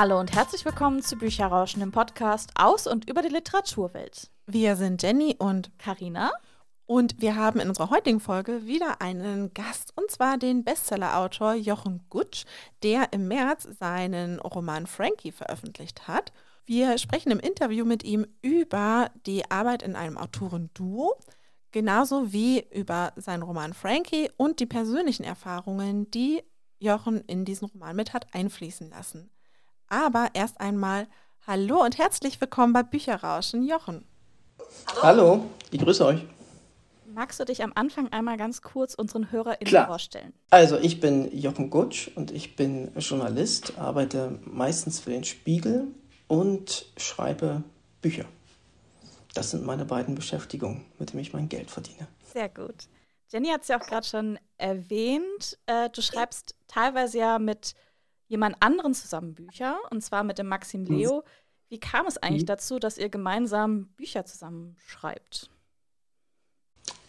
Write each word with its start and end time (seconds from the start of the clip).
Hallo 0.00 0.20
und 0.20 0.32
herzlich 0.32 0.64
willkommen 0.64 1.02
zu 1.02 1.16
Bücherrauschen, 1.16 1.80
dem 1.80 1.90
Podcast 1.90 2.52
aus 2.54 2.86
und 2.86 3.10
über 3.10 3.20
die 3.20 3.30
Literaturwelt. 3.30 4.30
Wir 4.46 4.76
sind 4.76 5.02
Jenny 5.02 5.34
und 5.36 5.76
Karina. 5.76 6.30
Und 6.86 7.20
wir 7.20 7.34
haben 7.34 7.58
in 7.58 7.68
unserer 7.68 7.90
heutigen 7.90 8.20
Folge 8.20 8.64
wieder 8.64 9.00
einen 9.00 9.52
Gast, 9.54 9.92
und 9.96 10.08
zwar 10.08 10.38
den 10.38 10.62
Bestsellerautor 10.62 11.54
Jochen 11.54 12.06
Gutsch, 12.10 12.44
der 12.84 13.12
im 13.12 13.26
März 13.26 13.66
seinen 13.80 14.38
Roman 14.38 14.86
Frankie 14.86 15.32
veröffentlicht 15.32 16.06
hat. 16.06 16.32
Wir 16.64 16.96
sprechen 16.98 17.32
im 17.32 17.40
Interview 17.40 17.84
mit 17.84 18.04
ihm 18.04 18.24
über 18.40 19.10
die 19.26 19.50
Arbeit 19.50 19.82
in 19.82 19.96
einem 19.96 20.16
Autorenduo, 20.16 21.16
genauso 21.72 22.32
wie 22.32 22.64
über 22.70 23.14
seinen 23.16 23.42
Roman 23.42 23.74
Frankie 23.74 24.30
und 24.36 24.60
die 24.60 24.66
persönlichen 24.66 25.24
Erfahrungen, 25.24 26.08
die 26.12 26.44
Jochen 26.78 27.20
in 27.22 27.44
diesen 27.44 27.66
Roman 27.66 27.96
mit 27.96 28.12
hat 28.12 28.32
einfließen 28.32 28.90
lassen. 28.90 29.32
Aber 29.88 30.28
erst 30.34 30.60
einmal 30.60 31.06
Hallo 31.46 31.82
und 31.82 31.96
herzlich 31.96 32.38
willkommen 32.42 32.74
bei 32.74 32.82
Bücherrauschen, 32.82 33.62
Jochen. 33.62 34.04
Hallo, 35.00 35.02
Hallo 35.02 35.44
ich 35.70 35.80
grüße 35.80 36.04
euch. 36.04 36.20
Magst 37.14 37.40
du 37.40 37.44
dich 37.46 37.62
am 37.62 37.72
Anfang 37.74 38.12
einmal 38.12 38.36
ganz 38.36 38.60
kurz 38.60 38.92
unseren 38.92 39.32
HörerInnen 39.32 39.66
Klar. 39.66 39.86
vorstellen? 39.86 40.34
Also, 40.50 40.76
ich 40.76 41.00
bin 41.00 41.34
Jochen 41.34 41.70
Gutsch 41.70 42.10
und 42.14 42.30
ich 42.30 42.54
bin 42.54 42.90
Journalist, 42.98 43.78
arbeite 43.78 44.38
meistens 44.44 45.00
für 45.00 45.10
den 45.10 45.24
Spiegel 45.24 45.86
und 46.26 46.84
schreibe 46.98 47.62
Bücher. 48.02 48.26
Das 49.32 49.52
sind 49.52 49.64
meine 49.64 49.86
beiden 49.86 50.14
Beschäftigungen, 50.14 50.84
mit 50.98 51.12
denen 51.12 51.22
ich 51.22 51.32
mein 51.32 51.48
Geld 51.48 51.70
verdiene. 51.70 52.06
Sehr 52.30 52.50
gut. 52.50 52.88
Jenny 53.30 53.48
hat 53.48 53.62
es 53.62 53.68
ja 53.68 53.80
auch 53.80 53.86
gerade 53.86 54.06
schon 54.06 54.38
erwähnt. 54.58 55.58
Äh, 55.64 55.88
du 55.88 56.02
schreibst 56.02 56.54
teilweise 56.66 57.18
ja 57.18 57.38
mit 57.38 57.74
jemand 58.28 58.56
anderen 58.60 58.94
zusammen 58.94 59.34
Bücher, 59.34 59.76
und 59.90 60.02
zwar 60.02 60.22
mit 60.22 60.38
dem 60.38 60.46
Maxim 60.46 60.86
hm. 60.86 60.96
Leo. 60.96 61.24
Wie 61.68 61.80
kam 61.80 62.06
es 62.06 62.16
eigentlich 62.16 62.42
hm. 62.42 62.46
dazu, 62.46 62.78
dass 62.78 62.96
ihr 62.96 63.08
gemeinsam 63.08 63.88
Bücher 63.96 64.24
zusammen 64.24 64.76
schreibt? 64.86 65.50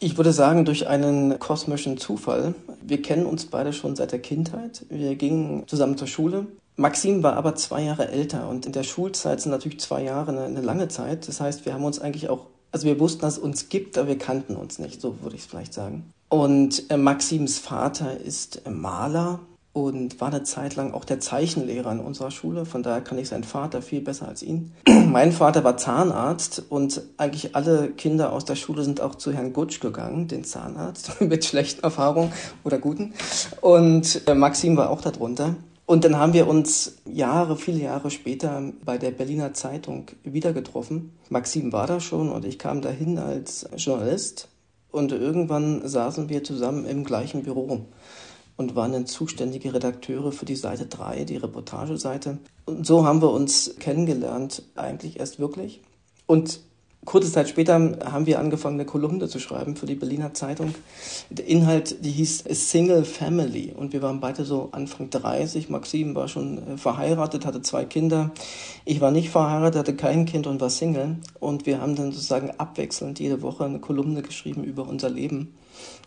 Ich 0.02 0.18
würde 0.18 0.32
sagen, 0.32 0.66
durch 0.66 0.88
einen 0.88 1.40
kosmischen 1.40 1.98
Zufall. 1.98 2.56
Wir 2.82 3.02
kennen 3.02 3.26
uns 3.26 3.46
beide 3.46 3.74
schon 3.74 3.96
seit 3.96 4.12
der 4.12 4.20
Kindheit. 4.20 4.86
Wir 4.90 5.16
gingen 5.16 5.68
zusammen 5.68 5.98
zur 5.98 6.08
Schule. 6.08 6.48
Maxim 6.78 7.22
war 7.24 7.34
aber 7.34 7.56
zwei 7.56 7.84
Jahre 7.84 8.08
älter 8.08 8.48
und 8.48 8.66
in 8.66 8.72
der 8.72 8.84
Schulzeit 8.84 9.42
sind 9.42 9.52
natürlich 9.52 9.82
zwei 9.82 10.02
Jahre 10.04 10.32
eine, 10.32 10.44
eine 10.44 10.62
lange 10.62 10.88
Zeit. 10.88 11.28
Das 11.28 11.42
heißt, 11.42 11.66
wir 11.66 11.74
haben 11.74 11.84
uns 11.84 12.00
eigentlich 12.00 12.30
auch, 12.30 12.48
also 12.72 12.88
wir 12.88 12.98
wussten, 13.02 13.22
dass 13.22 13.34
es 13.34 13.44
uns 13.44 13.68
gibt, 13.68 13.98
aber 13.98 14.08
wir 14.08 14.18
kannten 14.18 14.56
uns 14.56 14.80
nicht, 14.80 15.02
so 15.02 15.22
würde 15.22 15.36
ich 15.36 15.42
es 15.42 15.48
vielleicht 15.48 15.74
sagen. 15.74 16.10
Und 16.30 16.90
äh, 16.90 16.96
Maxims 16.96 17.60
Vater 17.60 18.18
ist 18.18 18.66
äh, 18.66 18.70
Maler 18.70 19.42
und 19.72 20.20
war 20.20 20.30
eine 20.30 20.44
Zeit 20.44 20.76
lang 20.76 20.94
auch 20.94 21.06
der 21.06 21.20
Zeichenlehrer 21.20 21.92
in 21.92 22.00
unserer 22.00 22.32
Schule. 22.32 22.66
Von 22.66 22.84
daher 22.84 23.02
kann 23.02 23.18
ich 23.18 23.30
seinen 23.30 23.44
Vater 23.44 23.82
viel 23.82 24.02
besser 24.02 24.28
als 24.28 24.42
ihn. 24.42 24.74
mein 25.08 25.32
Vater 25.32 25.64
war 25.64 25.78
Zahnarzt 25.78 26.64
und 26.70 27.02
eigentlich 27.18 27.56
alle 27.56 27.92
Kinder 27.92 28.34
aus 28.34 28.46
der 28.46 28.56
Schule 28.56 28.84
sind 28.84 29.02
auch 29.02 29.16
zu 29.16 29.32
Herrn 29.32 29.54
Gutsch 29.54 29.80
gegangen, 29.80 30.28
den 30.28 30.44
Zahnarzt, 30.44 31.22
mit 31.22 31.46
schlechten 31.46 31.84
Erfahrungen 31.84 32.34
oder 32.64 32.80
guten. 32.80 33.14
Und 33.62 34.28
äh, 34.28 34.34
Maxim 34.34 34.76
war 34.76 34.90
auch 34.90 35.02
darunter. 35.02 35.56
Und 35.86 36.04
dann 36.04 36.18
haben 36.18 36.34
wir 36.34 36.48
uns 36.48 36.98
Jahre, 37.06 37.58
viele 37.58 37.80
Jahre 37.80 38.12
später 38.12 38.62
bei 38.86 39.00
der 39.00 39.10
Berliner 39.10 39.54
Zeitung 39.54 40.06
wieder 40.24 40.54
getroffen. 40.54 41.14
Maxim 41.30 41.74
war 41.74 41.88
da 41.88 42.00
schon 42.00 42.30
und 42.30 42.46
ich 42.46 42.60
kam 42.60 42.82
dahin 42.82 43.18
als 43.18 43.68
Journalist. 43.76 44.50
Und 44.92 45.12
irgendwann 45.12 45.88
saßen 45.88 46.30
wir 46.30 46.44
zusammen 46.44 46.86
im 46.86 47.04
gleichen 47.04 47.44
Büro 47.44 47.88
und 48.60 48.76
waren 48.76 48.92
dann 48.92 49.06
zuständige 49.06 49.74
Redakteure 49.74 50.34
für 50.34 50.44
die 50.44 50.58
Seite 50.58 50.86
3, 50.86 51.24
die 51.24 51.38
Reportageseite. 51.38 52.40
Und 52.66 52.86
so 52.86 53.06
haben 53.06 53.22
wir 53.22 53.32
uns 53.32 53.76
kennengelernt, 53.80 54.64
eigentlich 54.76 55.18
erst 55.18 55.40
wirklich. 55.40 55.80
Und 56.26 56.60
kurze 57.06 57.32
Zeit 57.32 57.48
später 57.48 57.76
haben 57.76 58.26
wir 58.26 58.38
angefangen, 58.38 58.76
eine 58.76 58.86
Kolumne 58.86 59.30
zu 59.30 59.40
schreiben 59.40 59.78
für 59.78 59.86
die 59.86 59.96
Berliner 59.96 60.34
Zeitung. 60.34 60.76
Der 61.30 61.48
Inhalt, 61.48 62.04
die 62.04 62.12
hieß 62.12 62.44
Single 62.50 63.06
Family. 63.06 63.74
Und 63.78 63.94
wir 63.94 64.02
waren 64.02 64.20
beide 64.20 64.44
so 64.44 64.68
Anfang 64.74 65.10
30. 65.10 65.70
Maxim 65.70 66.14
war 66.14 66.28
schon 66.28 66.58
äh, 66.58 66.78
verheiratet, 66.78 67.46
hatte 67.46 67.62
zwei 67.62 67.86
Kinder. 67.86 68.32
Ich 68.84 69.00
war 69.00 69.12
nicht 69.12 69.30
verheiratet, 69.30 69.80
hatte 69.80 69.96
kein 69.96 70.26
Kind 70.26 70.48
und 70.48 70.60
war 70.60 70.70
Single. 70.70 71.16
Und 71.40 71.66
wir 71.66 71.80
haben 71.80 71.96
dann 71.96 72.12
sozusagen 72.12 72.52
abwechselnd 72.58 73.22
jede 73.22 73.42
Woche 73.42 73.64
eine 73.64 73.80
Kolumne 73.80 74.22
geschrieben 74.22 74.66
über 74.66 74.86
unser 74.86 75.10
Leben. 75.10 75.54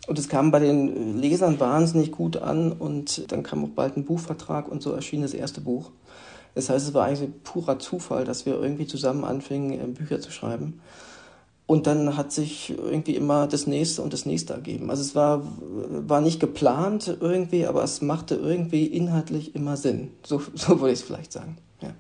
Und 0.07 0.19
es 0.19 0.29
kam 0.29 0.51
bei 0.51 0.59
den 0.59 1.19
Lesern 1.19 1.61
wahnsinnig 1.61 2.11
gut 2.11 2.37
an 2.37 2.73
und 2.73 3.31
dann 3.31 3.43
kam 3.43 3.65
auch 3.65 3.69
bald 3.69 3.97
ein 3.97 4.05
Buchvertrag 4.05 4.69
und 4.69 4.83
so 4.83 4.93
erschien 4.93 5.23
das 5.23 5.35
erste 5.35 5.61
Buch. 5.61 5.91
Das 6.55 6.69
heißt, 6.69 6.89
es 6.89 6.95
war 6.95 7.07
eigentlich 7.07 7.31
purer 7.45 7.79
Zufall, 7.79 8.25
dass 8.25 8.45
wir 8.45 8.61
irgendwie 8.61 8.87
zusammen 8.87 9.25
anfingen, 9.25 9.81
äh, 9.81 9.87
Bücher 9.87 10.21
zu 10.21 10.31
schreiben. 10.31 10.81
Und 11.67 11.87
dann 11.87 12.17
hat 12.17 12.33
sich 12.33 12.71
irgendwie 12.71 13.17
immer 13.17 13.47
das 13.47 13.67
nächste 13.67 14.03
und 14.03 14.13
das 14.13 14.27
nächste 14.27 14.53
ergeben. 14.53 14.91
Also 14.91 15.03
es 15.03 15.15
war, 15.15 15.43
war 15.61 16.21
nicht 16.21 16.41
geplant 16.41 17.17
irgendwie, 17.21 17.67
aber 17.67 17.83
es 17.85 18.03
machte 18.03 18.35
irgendwie 18.35 18.85
inhaltlich 18.87 19.55
immer 19.55 19.77
Sinn. 19.77 20.11
So, 20.25 20.43
so 20.55 20.81
würde 20.81 20.93
ich 20.93 21.01
es 21.01 21.05
vielleicht 21.07 21.33
sagen. 21.33 21.57
Ja. 21.81 21.95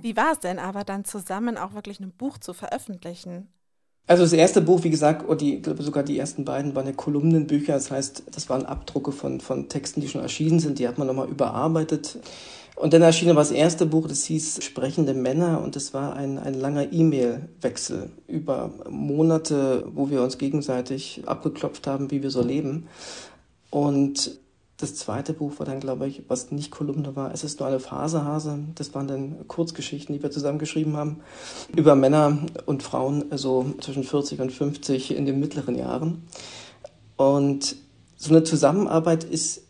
Wie 0.00 0.16
war 0.16 0.32
es 0.32 0.40
denn 0.40 0.58
aber 0.58 0.84
dann 0.84 1.04
zusammen 1.04 1.56
auch 1.56 1.74
wirklich 1.74 2.00
ein 2.00 2.10
Buch 2.10 2.38
zu 2.38 2.54
veröffentlichen? 2.54 3.48
Also 4.08 4.22
das 4.22 4.32
erste 4.32 4.62
Buch, 4.62 4.84
wie 4.84 4.90
gesagt, 4.90 5.28
oder 5.28 5.36
die, 5.36 5.60
glaube 5.60 5.82
sogar 5.82 6.02
die 6.02 6.18
ersten 6.18 6.46
beiden 6.46 6.74
waren 6.74 6.86
ja 6.86 6.92
Kolumnenbücher. 6.92 7.74
Das 7.74 7.90
heißt, 7.90 8.22
das 8.32 8.48
waren 8.48 8.64
Abdrucke 8.64 9.12
von, 9.12 9.40
von 9.40 9.68
Texten, 9.68 10.00
die 10.00 10.08
schon 10.08 10.22
erschienen 10.22 10.60
sind. 10.60 10.78
Die 10.78 10.88
hat 10.88 10.96
man 10.96 11.06
nochmal 11.06 11.28
überarbeitet. 11.28 12.18
Und 12.74 12.94
dann 12.94 13.02
erschien 13.02 13.28
aber 13.28 13.40
das 13.40 13.50
erste 13.50 13.84
Buch, 13.84 14.08
das 14.08 14.24
hieß 14.24 14.64
Sprechende 14.64 15.12
Männer 15.12 15.60
und 15.62 15.76
das 15.76 15.92
war 15.92 16.16
ein, 16.16 16.38
ein 16.38 16.54
langer 16.54 16.90
E-Mail-Wechsel 16.90 18.08
über 18.28 18.70
Monate, 18.88 19.84
wo 19.92 20.08
wir 20.10 20.22
uns 20.22 20.38
gegenseitig 20.38 21.22
abgeklopft 21.26 21.86
haben, 21.86 22.10
wie 22.10 22.22
wir 22.22 22.30
so 22.30 22.40
leben. 22.40 22.86
Und 23.70 24.38
das 24.78 24.94
zweite 24.94 25.32
Buch 25.32 25.58
war 25.58 25.66
dann, 25.66 25.80
glaube 25.80 26.06
ich, 26.06 26.22
was 26.28 26.52
nicht 26.52 26.70
Kolumne 26.70 27.16
war, 27.16 27.32
es 27.34 27.42
ist 27.42 27.58
nur 27.58 27.68
eine 27.68 27.80
Phasehase. 27.80 28.60
Das 28.76 28.94
waren 28.94 29.08
dann 29.08 29.48
Kurzgeschichten, 29.48 30.14
die 30.14 30.22
wir 30.22 30.30
zusammen 30.30 30.60
geschrieben 30.60 30.96
haben, 30.96 31.18
über 31.74 31.96
Männer 31.96 32.38
und 32.64 32.84
Frauen, 32.84 33.24
also 33.30 33.66
zwischen 33.80 34.04
40 34.04 34.40
und 34.40 34.52
50 34.52 35.16
in 35.16 35.26
den 35.26 35.40
mittleren 35.40 35.74
Jahren. 35.74 36.22
Und 37.16 37.74
so 38.16 38.30
eine 38.30 38.44
Zusammenarbeit 38.44 39.24
ist 39.24 39.62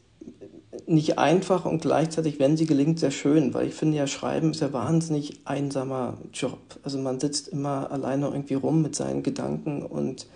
nicht 0.88 1.18
einfach 1.18 1.64
und 1.64 1.82
gleichzeitig, 1.82 2.38
wenn 2.40 2.56
sie 2.56 2.66
gelingt, 2.66 2.98
sehr 2.98 3.10
schön, 3.10 3.52
weil 3.54 3.68
ich 3.68 3.74
finde 3.74 3.98
ja, 3.98 4.06
Schreiben 4.06 4.50
ist 4.50 4.60
ja 4.60 4.72
wahnsinnig 4.72 5.40
einsamer 5.44 6.18
Job. 6.32 6.58
Also 6.82 6.98
man 6.98 7.20
sitzt 7.20 7.48
immer 7.48 7.90
alleine 7.90 8.26
irgendwie 8.26 8.54
rum 8.54 8.82
mit 8.82 8.96
seinen 8.96 9.22
Gedanken 9.22 9.82
und 9.82 10.26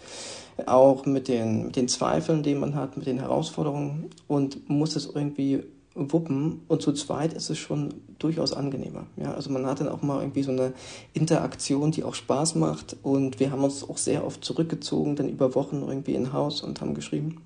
auch 0.67 1.07
mit 1.07 1.29
den, 1.29 1.67
mit 1.67 1.77
den 1.77 1.89
Zweifeln, 1.89 2.43
die 2.43 2.55
man 2.55 2.75
hat, 2.75 2.97
mit 2.97 3.07
den 3.07 3.19
Herausforderungen 3.19 4.11
und 4.29 4.69
muss 4.69 4.95
es 4.95 5.07
irgendwie 5.07 5.63
wuppen. 5.95 6.63
Und 6.69 6.83
zu 6.83 6.93
zweit 6.93 7.33
ist 7.33 7.51
es 7.51 7.59
schon 7.59 7.95
durchaus 8.19 8.53
angenehmer. 8.53 9.07
Ja, 9.17 9.35
also 9.35 9.51
man 9.51 9.67
hat 9.67 9.81
dann 9.81 9.89
auch 9.89 10.03
mal 10.03 10.21
irgendwie 10.21 10.43
so 10.43 10.53
eine 10.53 10.73
Interaktion, 11.15 11.91
die 11.91 12.05
auch 12.05 12.15
Spaß 12.15 12.55
macht. 12.57 12.97
Und 13.03 13.41
wir 13.41 13.51
haben 13.51 13.65
uns 13.65 13.89
auch 13.89 13.99
sehr 13.99 14.27
oft 14.27 14.45
zurückgezogen, 14.45 15.17
dann 15.17 15.29
über 15.29 15.55
Wochen 15.55 15.83
irgendwie 15.87 16.15
in 16.15 16.33
Haus 16.33 16.63
und 16.63 16.81
haben 16.81 16.95
geschrieben. 16.95 17.41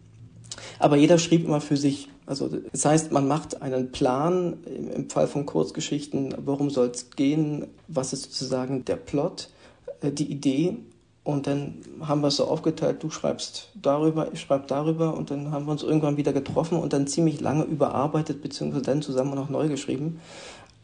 Aber 0.78 0.96
jeder 0.96 1.18
schrieb 1.18 1.44
immer 1.44 1.60
für 1.60 1.76
sich. 1.76 2.08
Also 2.26 2.48
das 2.48 2.84
heißt, 2.84 3.12
man 3.12 3.28
macht 3.28 3.62
einen 3.62 3.92
Plan 3.92 4.56
im 4.64 5.08
Fall 5.08 5.28
von 5.28 5.46
Kurzgeschichten, 5.46 6.34
worum 6.44 6.70
soll 6.70 6.88
es 6.88 7.10
gehen, 7.10 7.66
was 7.86 8.12
ist 8.12 8.24
sozusagen 8.24 8.84
der 8.84 8.96
Plot, 8.96 9.48
äh, 10.00 10.10
die 10.10 10.30
Idee 10.30 10.76
und 11.26 11.48
dann 11.48 11.74
haben 12.02 12.20
wir 12.20 12.28
es 12.28 12.36
so 12.36 12.44
aufgeteilt, 12.44 13.02
du 13.02 13.10
schreibst 13.10 13.70
darüber, 13.74 14.32
ich 14.32 14.40
schreibe 14.40 14.66
darüber 14.68 15.16
und 15.16 15.32
dann 15.32 15.50
haben 15.50 15.66
wir 15.66 15.72
uns 15.72 15.82
irgendwann 15.82 16.16
wieder 16.16 16.32
getroffen 16.32 16.78
und 16.78 16.92
dann 16.92 17.08
ziemlich 17.08 17.40
lange 17.40 17.64
überarbeitet, 17.64 18.42
beziehungsweise 18.42 18.84
dann 18.84 19.02
zusammen 19.02 19.34
noch 19.34 19.48
neu 19.48 19.68
geschrieben. 19.68 20.20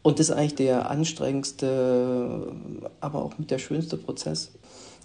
Und 0.01 0.19
das 0.19 0.27
ist 0.27 0.35
eigentlich 0.35 0.55
der 0.55 0.89
anstrengendste, 0.89 2.51
aber 2.99 3.23
auch 3.23 3.37
mit 3.37 3.51
der 3.51 3.57
schönste 3.57 3.95
Prozess. 3.95 4.51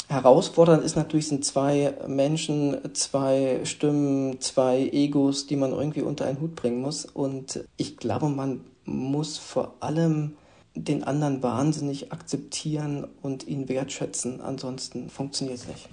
Herausfordernd 0.08 0.82
ist 0.82 0.96
natürlich, 0.96 1.28
sind 1.28 1.44
zwei 1.44 1.94
Menschen, 2.06 2.78
zwei 2.94 3.60
Stimmen, 3.64 4.40
zwei 4.40 4.88
Egos, 4.90 5.46
die 5.46 5.56
man 5.56 5.72
irgendwie 5.72 6.00
unter 6.00 6.24
einen 6.24 6.40
Hut 6.40 6.56
bringen 6.56 6.80
muss. 6.80 7.04
Und 7.04 7.64
ich 7.76 7.98
glaube, 7.98 8.30
man 8.30 8.62
muss 8.86 9.36
vor 9.36 9.74
allem 9.80 10.36
den 10.74 11.04
anderen 11.04 11.42
wahnsinnig 11.42 12.10
akzeptieren 12.10 13.06
und 13.20 13.46
ihn 13.46 13.68
wertschätzen. 13.68 14.40
Ansonsten 14.40 15.10
funktioniert 15.10 15.58
es 15.58 15.68
nicht. 15.68 15.88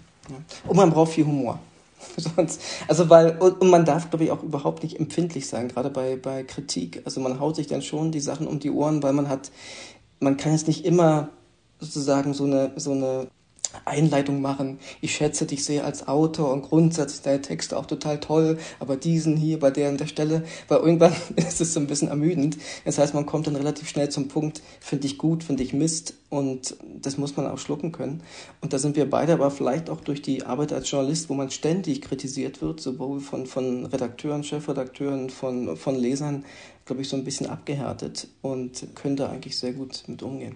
Und 0.66 0.78
man 0.78 0.92
braucht 0.92 1.12
viel 1.12 1.26
Humor. 1.26 1.60
Sonst, 2.18 2.62
also 2.88 3.10
weil, 3.10 3.38
und, 3.38 3.70
man 3.70 3.84
darf, 3.84 4.10
glaube 4.10 4.26
ich, 4.26 4.32
auch 4.32 4.44
überhaupt 4.44 4.84
nicht 4.84 5.00
empfindlich 5.00 5.48
sein, 5.48 5.68
gerade 5.68 5.90
bei, 5.90 6.16
bei 6.16 6.44
Kritik. 6.44 7.02
Also 7.04 7.20
man 7.20 7.40
haut 7.40 7.56
sich 7.56 7.68
dann 7.68 7.82
schon 7.82 8.12
die 8.12 8.20
Sachen 8.20 8.48
um 8.48 8.60
die 8.60 8.72
Ohren, 8.72 9.04
weil 9.04 9.14
man 9.14 9.28
hat, 9.28 9.52
man 10.20 10.38
kann 10.38 10.54
jetzt 10.54 10.68
nicht 10.68 10.86
immer 10.86 11.30
sozusagen 11.80 12.34
so 12.34 12.46
eine, 12.46 12.72
so 12.76 12.92
eine 12.92 13.28
Einleitung 13.86 14.42
machen. 14.42 14.80
Ich 15.02 15.16
schätze 15.16 15.46
dich 15.46 15.66
sehr 15.66 15.86
als 15.86 16.08
Autor 16.08 16.52
und 16.54 16.64
grundsätzlich 16.64 17.22
deine 17.22 17.42
Texte 17.42 17.78
auch 17.78 17.86
total 17.86 18.20
toll, 18.20 18.58
aber 18.80 18.96
diesen 18.96 19.36
hier 19.38 19.60
bei 19.60 19.72
der 19.72 19.90
an 19.90 19.98
der 19.98 20.08
Stelle, 20.08 20.44
weil 20.68 20.80
irgendwann 20.80 21.14
ist 21.36 21.62
es 21.62 21.74
so 21.74 21.80
ein 21.80 21.88
bisschen 21.88 22.08
ermüdend. 22.08 22.58
Das 22.86 22.98
heißt, 22.98 23.14
man 23.14 23.26
kommt 23.26 23.48
dann 23.48 23.56
relativ 23.56 23.90
schnell 23.90 24.10
zum 24.10 24.28
Punkt, 24.28 24.62
finde 24.80 25.08
ich 25.08 25.18
gut, 25.18 25.44
finde 25.44 25.64
ich 25.64 25.74
Mist 25.74 26.16
und 26.30 26.76
das 27.02 27.18
muss 27.18 27.38
man 27.38 27.48
auch 27.48 27.58
schlucken 27.58 27.92
können. 27.92 28.22
Und 28.62 28.74
da 28.74 28.80
sind 28.80 28.96
wir 28.96 29.10
beide 29.10 29.34
aber 29.34 29.52
vielleicht 29.52 29.90
auch 29.90 30.02
durch 30.02 30.22
die 30.22 30.44
Arbeit 30.44 30.74
als 30.74 30.90
Journalist, 30.90 31.30
wo 31.30 31.34
man 31.34 31.52
ständig 31.52 32.02
kritisiert 32.02 32.62
wird, 32.62 32.82
sowohl 32.82 33.20
von, 33.20 33.46
von 33.46 33.86
Redakteuren, 33.86 34.44
Chefredakteuren, 34.44 35.30
von, 35.30 35.78
von 35.78 35.96
Lesern, 35.96 36.46
glaube 36.86 37.02
ich, 37.02 37.10
so 37.10 37.16
ein 37.16 37.24
bisschen 37.24 37.48
abgehärtet 37.48 38.28
und 38.42 38.88
könnte 38.96 39.30
eigentlich 39.30 39.58
sehr 39.58 39.74
gut 39.74 40.04
mit 40.08 40.22
umgehen. 40.24 40.56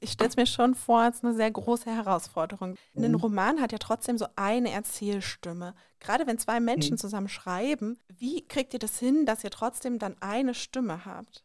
Ich 0.00 0.12
stelle 0.12 0.28
es 0.28 0.36
mir 0.36 0.46
schon 0.46 0.74
vor 0.74 1.00
als 1.00 1.24
eine 1.24 1.34
sehr 1.34 1.50
große 1.50 1.90
Herausforderung. 1.90 2.76
Mhm. 2.94 3.04
Ein 3.04 3.14
Roman 3.14 3.60
hat 3.60 3.72
ja 3.72 3.78
trotzdem 3.78 4.18
so 4.18 4.26
eine 4.36 4.70
Erzählstimme. 4.70 5.74
Gerade 6.00 6.26
wenn 6.26 6.38
zwei 6.38 6.60
Menschen 6.60 6.94
mhm. 6.94 6.98
zusammen 6.98 7.28
schreiben, 7.28 7.98
wie 8.18 8.46
kriegt 8.46 8.74
ihr 8.74 8.78
das 8.78 8.98
hin, 8.98 9.24
dass 9.24 9.42
ihr 9.42 9.50
trotzdem 9.50 9.98
dann 9.98 10.16
eine 10.20 10.54
Stimme 10.54 11.06
habt? 11.06 11.44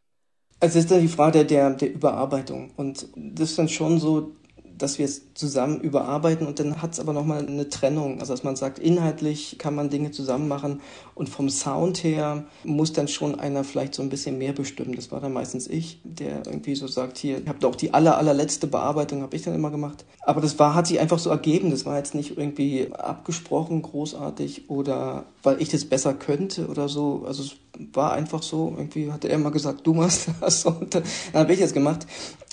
Also 0.60 0.78
es 0.78 0.86
ist 0.86 0.92
dann 0.92 1.02
die 1.02 1.08
Frage 1.08 1.46
der, 1.46 1.72
der 1.72 1.94
Überarbeitung. 1.94 2.72
Und 2.76 3.08
das 3.16 3.52
ist 3.52 3.58
dann 3.58 3.70
schon 3.70 4.00
so, 4.00 4.36
dass 4.82 4.98
wir 4.98 5.06
es 5.06 5.34
zusammen 5.34 5.80
überarbeiten 5.80 6.48
und 6.48 6.60
dann 6.60 6.82
hat 6.82 6.94
es 6.94 7.00
aber 7.00 7.14
nochmal 7.14 7.46
eine 7.46 7.70
Trennung. 7.70 8.20
Also 8.20 8.34
dass 8.34 8.44
man 8.44 8.56
sagt, 8.56 8.80
inhaltlich 8.80 9.58
kann 9.60 9.76
man 9.76 9.90
Dinge 9.90 10.12
zusammen 10.12 10.48
machen 10.48 10.82
und 11.16 11.30
vom 11.30 11.50
Sound 11.50 12.04
her 12.04 12.46
muss 12.64 12.94
dann 12.94 13.08
schon 13.08 13.40
einer 13.40 13.64
vielleicht 13.64 13.94
so 13.94 14.02
ein 14.02 14.10
bisschen 14.10 14.38
mehr 14.38 14.54
bestimmen. 14.54 14.96
Das 14.96 15.12
war 15.12 15.20
dann 15.20 15.34
meistens 15.34 15.68
ich, 15.68 16.00
der 16.04 16.46
irgendwie 16.46 16.76
so 16.76 16.88
sagt, 16.88 17.18
hier, 17.18 17.40
ich 17.40 17.48
habe 17.48 17.68
auch 17.68 17.76
die 17.76 17.94
aller, 17.94 18.18
allerletzte 18.18 18.68
Bearbeitung, 18.68 19.22
habe 19.22 19.36
ich 19.36 19.44
dann 19.44 19.54
immer 19.54 19.72
gemacht. 19.72 20.06
Aber 20.22 20.42
das 20.42 20.58
war, 20.60 20.74
hat 20.74 20.88
sich 20.88 21.00
einfach 21.00 21.20
so 21.20 21.30
ergeben. 21.30 21.72
Das 21.72 21.86
war 21.86 21.98
jetzt 21.98 22.16
nicht 22.16 22.38
irgendwie 22.38 22.94
abgesprochen, 22.94 23.82
großartig 23.82 24.70
oder 24.70 25.26
weil 25.44 25.62
ich 25.62 25.70
das 25.70 25.86
besser 25.86 26.14
könnte 26.14 26.68
oder 26.68 26.90
so. 26.90 27.24
Also 27.28 27.44
es 27.44 27.56
war 27.94 28.14
einfach 28.14 28.44
so. 28.44 28.74
Irgendwie 28.78 29.12
hatte 29.12 29.30
er 29.30 29.36
immer 29.36 29.52
gesagt, 29.52 29.86
du 29.86 29.94
machst 29.94 30.30
das 30.42 30.66
und 30.66 30.96
dann 30.96 31.04
habe 31.34 31.54
ich 31.54 31.62
es 31.62 31.74
gemacht. 31.74 32.06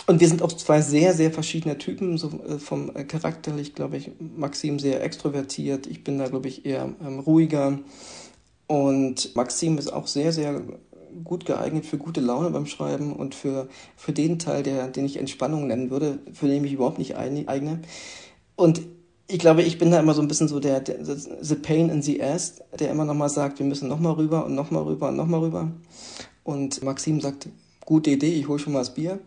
Und 0.08 0.20
wir 0.20 0.28
sind 0.28 0.40
auch 0.40 0.54
zwei 0.54 0.80
sehr, 0.80 1.12
sehr 1.12 1.30
verschiedene 1.30 1.76
Typen, 1.76 2.16
so 2.16 2.28
äh, 2.48 2.58
vom 2.58 2.90
äh, 2.96 3.04
charakterlich, 3.04 3.74
glaube 3.74 3.98
ich, 3.98 4.10
Maxim 4.18 4.78
sehr 4.78 5.04
extrovertiert. 5.04 5.86
Ich 5.86 6.02
bin 6.02 6.16
da, 6.16 6.28
glaube 6.28 6.48
ich, 6.48 6.64
eher 6.64 6.94
ähm, 7.06 7.18
ruhiger. 7.18 7.78
Und 8.66 9.36
Maxim 9.36 9.76
ist 9.76 9.92
auch 9.92 10.06
sehr, 10.06 10.32
sehr 10.32 10.62
gut 11.24 11.44
geeignet 11.44 11.84
für 11.84 11.98
gute 11.98 12.22
Laune 12.22 12.48
beim 12.48 12.64
Schreiben 12.64 13.12
und 13.12 13.34
für, 13.34 13.68
für 13.96 14.12
den 14.14 14.38
Teil, 14.38 14.62
der, 14.62 14.88
den 14.88 15.04
ich 15.04 15.18
Entspannung 15.18 15.66
nennen 15.66 15.90
würde, 15.90 16.20
für 16.32 16.46
den 16.46 16.56
ich 16.56 16.62
mich 16.62 16.72
überhaupt 16.72 16.98
nicht 16.98 17.18
eigne. 17.18 17.80
Und 18.56 18.80
ich 19.26 19.38
glaube, 19.38 19.62
ich 19.62 19.76
bin 19.76 19.90
da 19.90 20.00
immer 20.00 20.14
so 20.14 20.22
ein 20.22 20.28
bisschen 20.28 20.48
so 20.48 20.58
der, 20.58 20.80
der 20.80 21.04
the 21.04 21.54
pain 21.54 21.90
in 21.90 22.00
the 22.00 22.22
ass, 22.22 22.62
der 22.78 22.90
immer 22.90 23.04
nochmal 23.04 23.28
sagt, 23.28 23.58
wir 23.58 23.66
müssen 23.66 23.90
nochmal 23.90 24.14
rüber 24.14 24.46
und 24.46 24.54
nochmal 24.54 24.84
rüber 24.84 25.10
und 25.10 25.16
nochmal 25.16 25.40
rüber. 25.40 25.70
Und 26.44 26.82
Maxim 26.82 27.20
sagt, 27.20 27.50
gute 27.84 28.08
Idee, 28.08 28.32
ich 28.32 28.48
hole 28.48 28.58
schon 28.58 28.72
mal 28.72 28.78
das 28.78 28.94
Bier. 28.94 29.18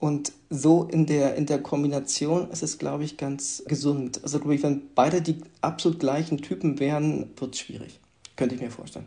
Und 0.00 0.32
so 0.48 0.84
in 0.84 1.04
der, 1.04 1.36
in 1.36 1.44
der 1.44 1.62
Kombination 1.62 2.50
ist 2.50 2.62
es, 2.62 2.78
glaube 2.78 3.04
ich, 3.04 3.18
ganz 3.18 3.62
gesund. 3.66 4.20
Also, 4.22 4.38
glaube 4.38 4.54
ich, 4.54 4.62
wenn 4.62 4.94
beide 4.94 5.20
die 5.20 5.42
absolut 5.60 6.00
gleichen 6.00 6.38
Typen 6.38 6.80
wären, 6.80 7.30
wird 7.38 7.54
es 7.54 7.60
schwierig. 7.60 8.00
Könnte 8.34 8.54
ich 8.54 8.62
mir 8.62 8.70
vorstellen. 8.70 9.06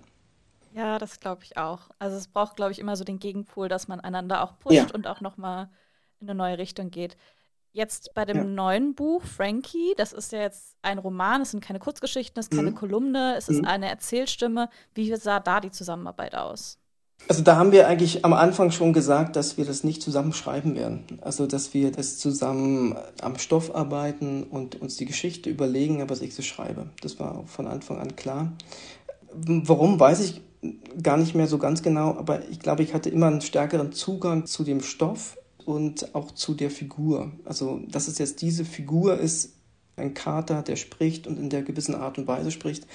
Ja, 0.75 0.99
das 0.99 1.19
glaube 1.19 1.43
ich 1.43 1.57
auch. 1.57 1.89
Also, 1.97 2.15
es 2.15 2.27
braucht, 2.27 2.55
glaube 2.55 2.71
ich, 2.73 2.79
immer 2.79 2.95
so 2.95 3.03
den 3.03 3.17
Gegenpol, 3.17 3.69
dass 3.69 3.87
man 3.87 4.01
einander 4.01 4.43
auch 4.43 4.59
pusht 4.59 4.75
ja. 4.75 4.87
und 4.93 5.07
auch 5.07 5.19
nochmal 5.19 5.71
in 6.19 6.29
eine 6.29 6.37
neue 6.37 6.59
Richtung 6.59 6.91
geht. 6.91 7.17
Jetzt 7.71 8.13
bei 8.13 8.23
dem 8.23 8.37
ja. 8.37 8.43
neuen 8.43 8.93
Buch, 8.93 9.23
Frankie, 9.23 9.95
das 9.97 10.13
ist 10.13 10.31
ja 10.31 10.41
jetzt 10.41 10.77
ein 10.83 10.99
Roman, 10.99 11.41
es 11.41 11.51
sind 11.51 11.63
keine 11.63 11.79
Kurzgeschichten, 11.79 12.39
es 12.39 12.45
ist 12.45 12.55
keine 12.55 12.69
mhm. 12.69 12.75
Kolumne, 12.75 13.33
es 13.35 13.49
ist 13.49 13.63
mhm. 13.63 13.67
eine 13.67 13.89
Erzählstimme. 13.89 14.69
Wie 14.93 15.15
sah 15.15 15.39
da 15.39 15.59
die 15.59 15.71
Zusammenarbeit 15.71 16.35
aus? 16.35 16.77
Also 17.27 17.41
da 17.41 17.55
haben 17.55 17.71
wir 17.71 17.87
eigentlich 17.87 18.25
am 18.25 18.33
Anfang 18.33 18.71
schon 18.71 18.91
gesagt, 18.91 19.35
dass 19.35 19.57
wir 19.57 19.65
das 19.65 19.83
nicht 19.83 20.01
zusammen 20.01 20.33
schreiben 20.33 20.75
werden. 20.75 21.03
Also 21.21 21.47
dass 21.47 21.73
wir 21.73 21.91
das 21.91 22.17
zusammen 22.17 22.95
am 23.21 23.37
Stoff 23.37 23.73
arbeiten 23.73 24.43
und 24.43 24.81
uns 24.81 24.97
die 24.97 25.05
Geschichte 25.05 25.49
überlegen, 25.49 26.03
was 26.09 26.21
ich 26.21 26.35
so 26.35 26.41
schreibe. 26.41 26.87
Das 27.01 27.19
war 27.19 27.43
von 27.47 27.67
Anfang 27.67 27.99
an 27.99 28.15
klar. 28.15 28.51
Warum, 29.31 29.99
weiß 29.99 30.19
ich 30.19 30.41
gar 31.01 31.17
nicht 31.17 31.33
mehr 31.33 31.47
so 31.47 31.57
ganz 31.57 31.81
genau, 31.81 32.15
aber 32.17 32.47
ich 32.49 32.59
glaube, 32.59 32.83
ich 32.83 32.93
hatte 32.93 33.09
immer 33.09 33.27
einen 33.27 33.41
stärkeren 33.41 33.91
Zugang 33.91 34.45
zu 34.45 34.63
dem 34.63 34.81
Stoff 34.81 35.37
und 35.65 36.13
auch 36.15 36.31
zu 36.31 36.53
der 36.53 36.69
Figur. 36.69 37.31
Also 37.45 37.81
dass 37.87 38.07
es 38.07 38.17
jetzt 38.17 38.41
diese 38.41 38.65
Figur 38.65 39.17
ist, 39.17 39.53
ein 39.95 40.13
Kater, 40.13 40.63
der 40.63 40.75
spricht 40.75 41.27
und 41.27 41.37
in 41.37 41.49
der 41.49 41.61
gewissen 41.61 41.95
Art 41.95 42.17
und 42.17 42.27
Weise 42.27 42.51
spricht. 42.51 42.87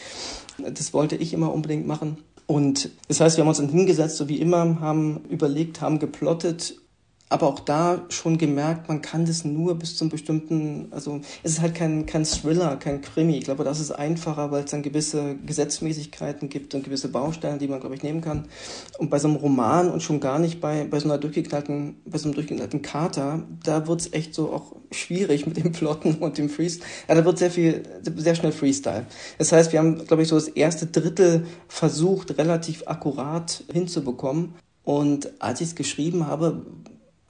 Das 0.58 0.92
wollte 0.92 1.16
ich 1.16 1.32
immer 1.32 1.52
unbedingt 1.52 1.86
machen. 1.86 2.18
Und 2.48 2.88
das 3.08 3.20
heißt, 3.20 3.36
wir 3.36 3.42
haben 3.42 3.48
uns 3.48 3.58
dann 3.58 3.68
hingesetzt, 3.68 4.16
so 4.16 4.28
wie 4.28 4.40
immer, 4.40 4.80
haben 4.80 5.20
überlegt, 5.28 5.82
haben 5.82 5.98
geplottet 5.98 6.76
aber 7.30 7.46
auch 7.46 7.60
da 7.60 8.02
schon 8.08 8.38
gemerkt, 8.38 8.88
man 8.88 9.02
kann 9.02 9.26
das 9.26 9.44
nur 9.44 9.74
bis 9.78 9.96
zum 9.96 10.08
bestimmten, 10.08 10.88
also 10.90 11.20
es 11.42 11.52
ist 11.52 11.60
halt 11.60 11.74
kein, 11.74 12.06
kein 12.06 12.24
Thriller, 12.24 12.76
kein 12.76 13.02
Krimi. 13.02 13.36
Ich 13.36 13.44
glaube, 13.44 13.64
das 13.64 13.80
ist 13.80 13.90
einfacher, 13.90 14.50
weil 14.50 14.64
es 14.64 14.70
dann 14.70 14.82
gewisse 14.82 15.36
Gesetzmäßigkeiten 15.44 16.48
gibt 16.48 16.74
und 16.74 16.84
gewisse 16.84 17.08
Baustellen, 17.08 17.58
die 17.58 17.68
man, 17.68 17.80
glaube 17.80 17.94
ich, 17.94 18.02
nehmen 18.02 18.20
kann. 18.20 18.46
Und 18.98 19.10
bei 19.10 19.18
so 19.18 19.28
einem 19.28 19.36
Roman 19.36 19.90
und 19.90 20.02
schon 20.02 20.20
gar 20.20 20.38
nicht 20.38 20.60
bei, 20.60 20.84
bei 20.84 20.98
so 21.00 21.08
einer 21.08 21.18
durchgeknallten, 21.18 21.96
bei 22.06 22.18
so 22.18 22.28
einem 22.28 22.34
durchgeknallten 22.34 22.82
Kater, 22.82 23.42
da 23.62 23.86
wird 23.86 24.00
es 24.00 24.12
echt 24.12 24.34
so 24.34 24.52
auch 24.52 24.76
schwierig 24.90 25.46
mit 25.46 25.58
dem 25.58 25.72
Plotten 25.72 26.14
und 26.14 26.38
dem 26.38 26.48
Freestyle. 26.48 26.88
Ja, 27.08 27.14
da 27.14 27.24
wird 27.24 27.38
sehr 27.38 27.50
viel, 27.50 27.82
sehr 28.16 28.34
schnell 28.34 28.52
Freestyle. 28.52 29.04
Das 29.36 29.52
heißt, 29.52 29.72
wir 29.72 29.80
haben, 29.80 30.06
glaube 30.06 30.22
ich, 30.22 30.28
so 30.28 30.36
das 30.36 30.48
erste 30.48 30.86
Drittel 30.86 31.46
versucht, 31.68 32.38
relativ 32.38 32.84
akkurat 32.86 33.64
hinzubekommen. 33.70 34.54
Und 34.84 35.30
als 35.38 35.60
ich 35.60 35.68
es 35.68 35.74
geschrieben 35.74 36.26
habe, 36.26 36.62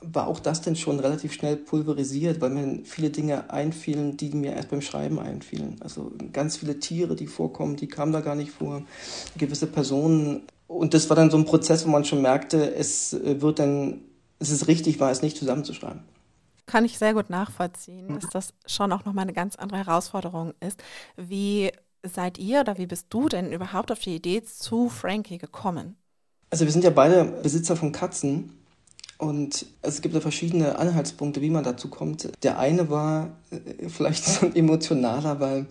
war 0.00 0.28
auch 0.28 0.40
das 0.40 0.60
denn 0.60 0.76
schon 0.76 1.00
relativ 1.00 1.32
schnell 1.32 1.56
pulverisiert, 1.56 2.40
weil 2.40 2.50
mir 2.50 2.84
viele 2.84 3.10
Dinge 3.10 3.50
einfielen, 3.50 4.16
die 4.16 4.30
mir 4.30 4.52
erst 4.52 4.70
beim 4.70 4.80
Schreiben 4.80 5.18
einfielen. 5.18 5.76
Also 5.80 6.12
ganz 6.32 6.56
viele 6.56 6.78
Tiere, 6.78 7.16
die 7.16 7.26
vorkommen, 7.26 7.76
die 7.76 7.88
kamen 7.88 8.12
da 8.12 8.20
gar 8.20 8.34
nicht 8.34 8.52
vor, 8.52 8.82
gewisse 9.36 9.66
Personen. 9.66 10.42
Und 10.66 10.94
das 10.94 11.08
war 11.08 11.16
dann 11.16 11.30
so 11.30 11.36
ein 11.36 11.44
Prozess, 11.44 11.84
wo 11.84 11.90
man 11.90 12.04
schon 12.04 12.22
merkte, 12.22 12.74
es 12.74 13.16
wird 13.22 13.58
dann, 13.58 14.02
es 14.38 14.50
ist 14.50 14.68
richtig, 14.68 15.00
war 15.00 15.10
es 15.10 15.22
nicht 15.22 15.36
zusammenzuschreiben. 15.36 16.02
Kann 16.66 16.84
ich 16.84 16.98
sehr 16.98 17.14
gut 17.14 17.30
nachvollziehen, 17.30 18.20
dass 18.20 18.28
das 18.30 18.54
schon 18.66 18.92
auch 18.92 19.04
nochmal 19.04 19.22
eine 19.22 19.32
ganz 19.32 19.56
andere 19.56 19.78
Herausforderung 19.78 20.52
ist. 20.60 20.82
Wie 21.16 21.70
seid 22.04 22.38
ihr 22.38 22.60
oder 22.60 22.76
wie 22.78 22.86
bist 22.86 23.06
du 23.08 23.28
denn 23.28 23.52
überhaupt 23.52 23.90
auf 23.90 23.98
die 23.98 24.14
Idee 24.14 24.44
zu 24.44 24.90
Frankie 24.90 25.38
gekommen? 25.38 25.96
Also 26.50 26.66
wir 26.66 26.72
sind 26.72 26.84
ja 26.84 26.90
beide 26.90 27.24
Besitzer 27.24 27.74
von 27.74 27.90
Katzen 27.92 28.52
und 29.18 29.66
es 29.82 30.00
gibt 30.00 30.14
ja 30.14 30.20
verschiedene 30.20 30.78
Anhaltspunkte, 30.78 31.42
wie 31.42 31.50
man 31.50 31.64
dazu 31.64 31.88
kommt. 31.88 32.30
Der 32.44 32.58
eine 32.58 32.88
war 32.88 33.36
äh, 33.50 33.88
vielleicht 33.88 34.24
so 34.24 34.46
ein 34.46 34.56
emotionaler, 34.56 35.40
weil 35.40 35.66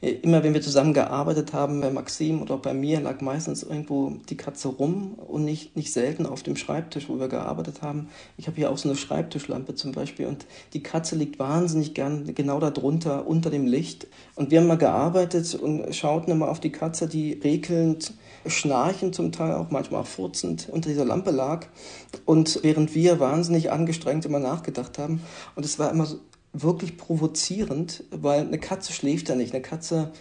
immer 0.00 0.44
wenn 0.44 0.54
wir 0.54 0.60
zusammen 0.60 0.92
gearbeitet 0.92 1.52
haben, 1.52 1.80
bei 1.80 1.90
Maxim 1.90 2.42
oder 2.42 2.56
auch 2.56 2.60
bei 2.60 2.74
mir, 2.74 3.00
lag 3.00 3.20
meistens 3.20 3.62
irgendwo 3.62 4.12
die 4.28 4.36
Katze 4.36 4.68
rum 4.68 5.14
und 5.14 5.44
nicht, 5.44 5.76
nicht 5.76 5.92
selten 5.92 6.26
auf 6.26 6.42
dem 6.42 6.56
Schreibtisch, 6.56 7.08
wo 7.08 7.18
wir 7.18 7.28
gearbeitet 7.28 7.82
haben. 7.82 8.08
Ich 8.36 8.46
habe 8.46 8.56
hier 8.56 8.70
auch 8.70 8.78
so 8.78 8.88
eine 8.88 8.96
Schreibtischlampe 8.96 9.74
zum 9.74 9.92
Beispiel 9.92 10.26
und 10.26 10.46
die 10.74 10.82
Katze 10.82 11.16
liegt 11.16 11.38
wahnsinnig 11.38 11.94
gern 11.94 12.34
genau 12.34 12.60
darunter, 12.60 13.26
unter 13.26 13.50
dem 13.50 13.66
Licht. 13.66 14.06
Und 14.34 14.50
wir 14.50 14.60
haben 14.60 14.66
mal 14.66 14.76
gearbeitet 14.76 15.54
und 15.54 15.94
schauten 15.94 16.30
immer 16.30 16.48
auf 16.48 16.60
die 16.60 16.72
Katze, 16.72 17.08
die 17.08 17.32
regelnd, 17.32 18.12
schnarchend 18.48 19.14
zum 19.14 19.32
Teil 19.32 19.54
auch, 19.54 19.70
manchmal 19.70 20.02
auch 20.02 20.06
furzend 20.06 20.68
unter 20.70 20.88
dieser 20.88 21.04
Lampe 21.04 21.30
lag. 21.30 21.66
Und 22.24 22.60
während 22.62 22.94
wir 22.94 23.20
wahnsinnig 23.20 23.70
angestrengt 23.70 24.24
immer 24.24 24.38
nachgedacht 24.38 24.98
haben. 24.98 25.22
Und 25.54 25.64
es 25.64 25.78
war 25.78 25.90
immer 25.90 26.06
so 26.06 26.18
wirklich 26.52 26.96
provozierend, 26.96 28.04
weil 28.10 28.40
eine 28.40 28.58
Katze 28.58 28.92
schläft 28.92 29.28
ja 29.28 29.34
nicht. 29.34 29.52
Eine 29.52 29.62
Katze 29.62 30.12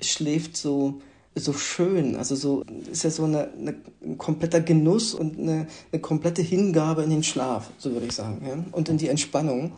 schläft 0.00 0.56
so, 0.56 1.00
so 1.34 1.52
schön. 1.52 2.16
Also 2.16 2.34
so 2.34 2.64
ist 2.90 3.04
ja 3.04 3.10
so 3.10 3.24
eine, 3.24 3.50
eine, 3.52 3.74
ein 4.02 4.18
kompletter 4.18 4.60
Genuss 4.60 5.14
und 5.14 5.38
eine, 5.38 5.66
eine 5.92 6.00
komplette 6.00 6.42
Hingabe 6.42 7.02
in 7.02 7.10
den 7.10 7.22
Schlaf, 7.22 7.70
so 7.78 7.92
würde 7.92 8.06
ich 8.06 8.12
sagen, 8.12 8.42
ja? 8.46 8.64
und 8.72 8.88
in 8.88 8.98
die 8.98 9.08
Entspannung. 9.08 9.72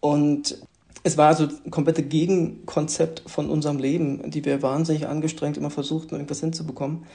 Und 0.00 0.58
es 1.06 1.16
war 1.16 1.28
also 1.28 1.46
ein 1.64 1.70
komplettes 1.70 2.08
Gegenkonzept 2.08 3.22
von 3.26 3.48
unserem 3.48 3.78
Leben, 3.78 4.28
die 4.28 4.44
wir 4.44 4.60
wahnsinnig 4.60 5.06
angestrengt 5.06 5.56
immer 5.56 5.70
versuchten, 5.70 6.16
irgendwas 6.16 6.40
hinzubekommen. 6.40 7.06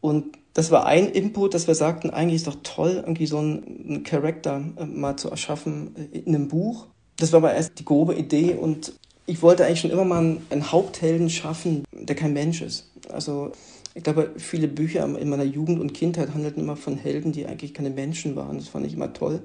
Und 0.00 0.38
das 0.54 0.70
war 0.70 0.86
ein 0.86 1.06
Input, 1.06 1.52
dass 1.52 1.66
wir 1.66 1.74
sagten, 1.74 2.08
eigentlich 2.08 2.36
ist 2.36 2.46
doch 2.46 2.56
toll, 2.62 2.94
irgendwie 2.96 3.26
so 3.26 3.36
einen 3.36 4.04
Charakter 4.04 4.62
äh, 4.78 4.86
mal 4.86 5.16
zu 5.16 5.28
erschaffen 5.28 5.94
in 6.12 6.34
einem 6.34 6.48
Buch. 6.48 6.86
Das 7.18 7.32
war 7.32 7.40
aber 7.40 7.52
erst 7.52 7.78
die 7.78 7.84
grobe 7.84 8.14
Idee 8.14 8.54
und 8.54 8.94
ich 9.26 9.42
wollte 9.42 9.66
eigentlich 9.66 9.80
schon 9.80 9.90
immer 9.90 10.06
mal 10.06 10.38
einen 10.48 10.72
Haupthelden 10.72 11.28
schaffen, 11.28 11.84
der 11.92 12.16
kein 12.16 12.32
Mensch 12.32 12.62
ist. 12.62 12.90
Also 13.10 13.52
ich 13.94 14.02
glaube, 14.02 14.30
viele 14.38 14.66
Bücher 14.66 15.04
in 15.04 15.28
meiner 15.28 15.44
Jugend 15.44 15.78
und 15.78 15.92
Kindheit 15.92 16.32
handelten 16.32 16.62
immer 16.62 16.76
von 16.76 16.96
Helden, 16.96 17.32
die 17.32 17.44
eigentlich 17.44 17.74
keine 17.74 17.90
Menschen 17.90 18.34
waren. 18.34 18.56
Das 18.56 18.68
fand 18.68 18.86
ich 18.86 18.94
immer 18.94 19.12
toll. 19.12 19.42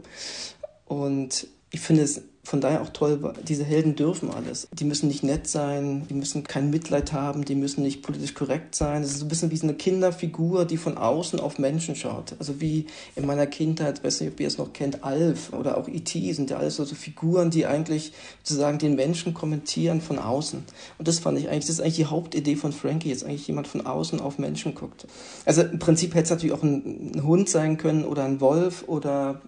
Und 0.85 1.47
ich 1.71 1.81
finde 1.81 2.03
es 2.03 2.21
von 2.45 2.61
daher 2.61 2.83
auch 2.83 2.89
toll, 2.89 3.33
diese 3.47 3.63
Helden 3.63 3.95
dürfen 3.95 4.29
alles. 4.29 4.67
Die 4.71 4.85
müssen 4.85 5.07
nicht 5.07 5.23
nett 5.23 5.47
sein, 5.47 6.05
die 6.07 6.13
müssen 6.13 6.43
kein 6.43 6.69
Mitleid 6.69 7.11
haben, 7.11 7.43
die 7.43 7.55
müssen 7.55 7.81
nicht 7.81 8.03
politisch 8.03 8.35
korrekt 8.35 8.75
sein. 8.75 9.01
Es 9.01 9.11
ist 9.11 9.19
so 9.19 9.25
ein 9.25 9.29
bisschen 9.29 9.49
wie 9.49 9.57
so 9.57 9.63
eine 9.63 9.73
Kinderfigur, 9.73 10.65
die 10.65 10.77
von 10.77 10.97
außen 10.97 11.39
auf 11.39 11.57
Menschen 11.57 11.95
schaut. 11.95 12.35
Also 12.37 12.61
wie 12.61 12.85
in 13.15 13.25
meiner 13.25 13.47
Kindheit, 13.47 14.03
weiß 14.03 14.21
nicht, 14.21 14.31
ob 14.31 14.39
ihr 14.39 14.47
es 14.47 14.59
noch 14.59 14.73
kennt, 14.73 15.03
Alf 15.03 15.53
oder 15.53 15.75
auch 15.77 15.87
E.T. 15.87 16.33
sind 16.33 16.51
ja 16.51 16.57
alles 16.57 16.75
so, 16.75 16.85
so 16.85 16.93
Figuren, 16.93 17.49
die 17.49 17.65
eigentlich 17.65 18.13
sozusagen 18.43 18.77
den 18.77 18.95
Menschen 18.95 19.33
kommentieren 19.33 19.99
von 19.99 20.19
außen. 20.19 20.63
Und 20.99 21.07
das 21.07 21.17
fand 21.17 21.39
ich 21.39 21.49
eigentlich, 21.49 21.65
das 21.65 21.71
ist 21.71 21.81
eigentlich 21.81 21.95
die 21.95 22.05
Hauptidee 22.05 22.55
von 22.55 22.73
Frankie, 22.73 23.09
jetzt 23.09 23.25
eigentlich 23.25 23.47
jemand 23.47 23.67
von 23.67 23.85
außen 23.87 24.19
auf 24.19 24.37
Menschen 24.37 24.75
guckt. 24.75 25.07
Also 25.45 25.63
im 25.63 25.79
Prinzip 25.79 26.13
hätte 26.13 26.25
es 26.25 26.29
natürlich 26.29 26.53
auch 26.53 26.63
ein, 26.63 27.11
ein 27.15 27.23
Hund 27.23 27.49
sein 27.49 27.77
können 27.77 28.05
oder 28.05 28.23
ein 28.23 28.39
Wolf 28.39 28.83
oder 28.87 29.41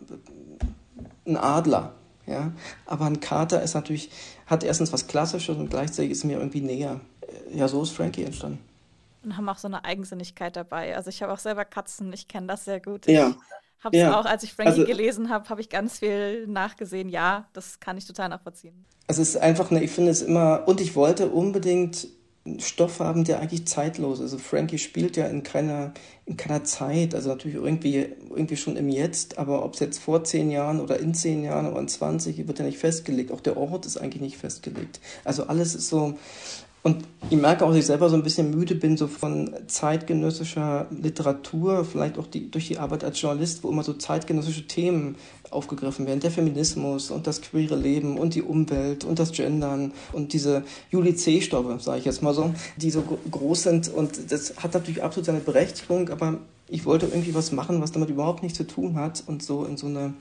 ein 1.28 1.38
Adler. 1.38 1.94
Ja? 2.28 2.52
Aber 2.86 3.06
ein 3.06 3.20
Kater 3.20 3.62
ist 3.64 3.74
natürlich, 3.74 4.12
hat 4.46 4.64
erstens 4.64 4.94
was 4.94 5.08
Klassisches 5.08 5.58
und 5.58 5.70
gleichzeitig 5.70 6.12
ist 6.12 6.24
mir 6.24 6.38
irgendwie 6.38 6.62
näher. 6.62 7.00
Ja, 7.52 7.68
so 7.68 7.82
ist 7.82 7.92
Frankie 7.92 8.24
entstanden. 8.24 8.60
Und 9.24 9.36
haben 9.36 9.50
auch 9.50 9.58
so 9.58 9.68
eine 9.68 9.84
Eigensinnigkeit 9.84 10.56
dabei. 10.56 10.96
Also 10.96 11.10
ich 11.10 11.22
habe 11.24 11.34
auch 11.34 11.40
selber 11.40 11.66
Katzen, 11.66 12.14
ich 12.14 12.28
kenne 12.28 12.48
das 12.48 12.66
sehr 12.66 12.80
gut. 12.80 13.08
Ja. 13.08 13.36
Habe 13.84 13.96
es 13.96 14.04
ja. 14.04 14.20
auch, 14.20 14.26
als 14.26 14.44
ich 14.44 14.54
Frankie 14.54 14.72
also, 14.72 14.86
gelesen 14.86 15.30
habe, 15.30 15.50
habe 15.50 15.62
ich 15.62 15.70
ganz 15.70 16.00
viel 16.00 16.48
nachgesehen. 16.48 17.10
Ja, 17.10 17.48
das 17.54 17.80
kann 17.80 17.98
ich 17.98 18.06
total 18.06 18.30
nachvollziehen. 18.30 18.86
Es 19.08 19.18
ist 19.18 19.38
einfach 19.38 19.72
eine, 19.72 19.84
ich 19.84 19.92
finde 19.92 20.12
es 20.12 20.22
immer, 20.22 20.68
und 20.68 20.82
ich 20.82 20.96
wollte 20.96 21.30
unbedingt 21.30 22.08
Stoff 22.60 23.00
haben, 23.00 23.24
der 23.24 23.40
eigentlich 23.40 23.66
zeitlos 23.68 24.20
ist. 24.20 24.34
Also 24.34 24.38
Frankie 24.38 24.78
spielt 24.78 25.18
ja 25.18 25.28
in 25.28 25.44
keiner, 25.44 25.94
in 26.26 26.38
keiner 26.38 26.64
Zeit, 26.64 27.14
also 27.14 27.30
natürlich 27.30 27.58
irgendwie, 27.58 28.08
irgendwie 28.30 28.58
schon 28.58 28.78
im 28.78 28.90
Jetzt, 28.90 29.38
aber 29.38 29.64
ob 29.64 29.74
es 29.74 29.80
jetzt 29.80 30.00
vor 30.00 30.24
zehn 30.24 30.50
Jahren 30.52 30.80
oder 30.80 31.00
in 31.00 31.14
zehn 31.14 31.44
Jahren 31.44 31.68
oder 31.68 31.80
in 31.80 31.88
20, 31.88 32.48
wird 32.48 32.60
ja 32.60 32.66
nicht 32.66 32.78
festgelegt. 32.78 33.32
Auch 33.32 33.42
der 33.42 33.58
Ort 33.58 33.86
ist 33.86 33.98
eigentlich 33.98 34.22
nicht 34.22 34.38
festgelegt. 34.38 35.00
Also 35.24 35.48
alles 35.48 35.76
ist 35.76 35.90
so, 35.90 36.18
und 36.84 37.04
ich 37.30 37.38
merke 37.38 37.66
auch, 37.66 37.70
dass 37.70 37.80
ich 37.80 37.86
selber 37.86 38.10
so 38.10 38.16
ein 38.16 38.24
bisschen 38.24 38.52
müde 38.52 38.76
bin, 38.76 38.96
so 38.96 39.08
von 39.08 39.54
zeitgenössischer 39.68 40.88
Literatur, 40.90 41.84
vielleicht 41.84 42.18
auch 42.18 42.28
die, 42.28 42.50
durch 42.50 42.68
die 42.68 42.78
Arbeit 42.78 43.04
als 43.04 43.20
Journalist, 43.20 43.64
wo 43.64 43.70
immer 43.70 43.84
so 43.84 43.94
zeitgenössische 43.94 44.68
Themen 44.68 45.16
aufgegriffen 45.50 46.08
werden. 46.08 46.20
Der 46.20 46.32
Feminismus 46.32 47.12
und 47.12 47.28
das 47.28 47.42
queere 47.42 47.76
Leben 47.76 48.18
und 48.18 48.36
die 48.36 48.42
Umwelt 48.42 49.04
und 49.04 49.20
das 49.20 49.32
Gendern 49.32 49.92
und 50.14 50.34
diese 50.34 50.64
Juli 50.90 51.16
C-Stoffe, 51.16 51.78
sage 51.80 52.00
ich 52.00 52.06
jetzt 52.06 52.22
mal 52.22 52.34
so, 52.34 52.54
die 52.78 52.92
so 52.92 53.04
groß 53.32 53.64
sind. 53.64 53.90
Und 53.90 54.32
das 54.32 54.56
hat 54.58 54.74
natürlich 54.74 55.04
absolut 55.04 55.26
seine 55.26 55.40
Berechtigung, 55.40 56.10
aber 56.10 56.38
ich 56.70 56.86
wollte 56.86 57.08
irgendwie 57.08 57.34
was 57.34 57.52
machen, 57.52 57.82
was 57.82 57.92
damit 57.92 58.10
überhaupt 58.10 58.44
nichts 58.44 58.58
zu 58.58 58.68
tun 58.68 58.96
hat 58.96 59.24
und 59.28 59.44
so 59.44 59.66
in 59.66 59.78
so 59.78 59.88
eine 59.88 60.14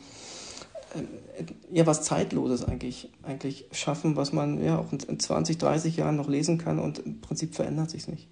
ja 1.71 1.87
was 1.87 2.03
Zeitloses 2.03 2.65
eigentlich, 2.65 3.13
eigentlich 3.23 3.67
schaffen, 3.73 4.17
was 4.17 4.33
man 4.33 4.63
ja 4.63 4.79
auch 4.79 4.93
in 4.93 5.21
20, 5.21 5.59
30 5.59 5.97
Jahren 5.97 6.17
noch 6.17 6.29
lesen 6.29 6.59
kann 6.59 6.79
und 6.79 6.99
im 7.01 7.21
Prinzip 7.21 7.55
verändert 7.55 7.91
sich 7.91 8.09
nicht. 8.09 8.29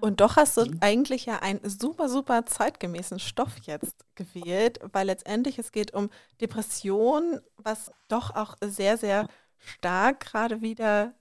Und 0.00 0.20
doch 0.20 0.36
hast 0.36 0.58
du 0.58 0.66
eigentlich 0.80 1.24
ja 1.24 1.38
einen 1.38 1.60
super, 1.64 2.10
super 2.10 2.44
zeitgemäßen 2.44 3.18
Stoff 3.18 3.56
jetzt 3.62 4.04
gewählt, 4.16 4.78
weil 4.92 5.06
letztendlich 5.06 5.58
es 5.58 5.72
geht 5.72 5.94
um 5.94 6.10
Depression, 6.42 7.40
was 7.56 7.90
doch 8.08 8.34
auch 8.36 8.56
sehr, 8.62 8.98
sehr 8.98 9.26
stark 9.56 10.20
gerade 10.20 10.60
wieder 10.60 11.14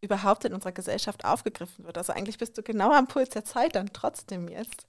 überhaupt 0.00 0.44
in 0.44 0.54
unserer 0.54 0.72
Gesellschaft 0.72 1.24
aufgegriffen 1.24 1.84
wird. 1.84 1.98
Also 1.98 2.12
eigentlich 2.12 2.38
bist 2.38 2.58
du 2.58 2.62
genau 2.62 2.90
am 2.90 3.06
Puls 3.06 3.30
der 3.30 3.44
Zeit 3.44 3.76
dann 3.76 3.92
trotzdem 3.92 4.48
jetzt. 4.48 4.86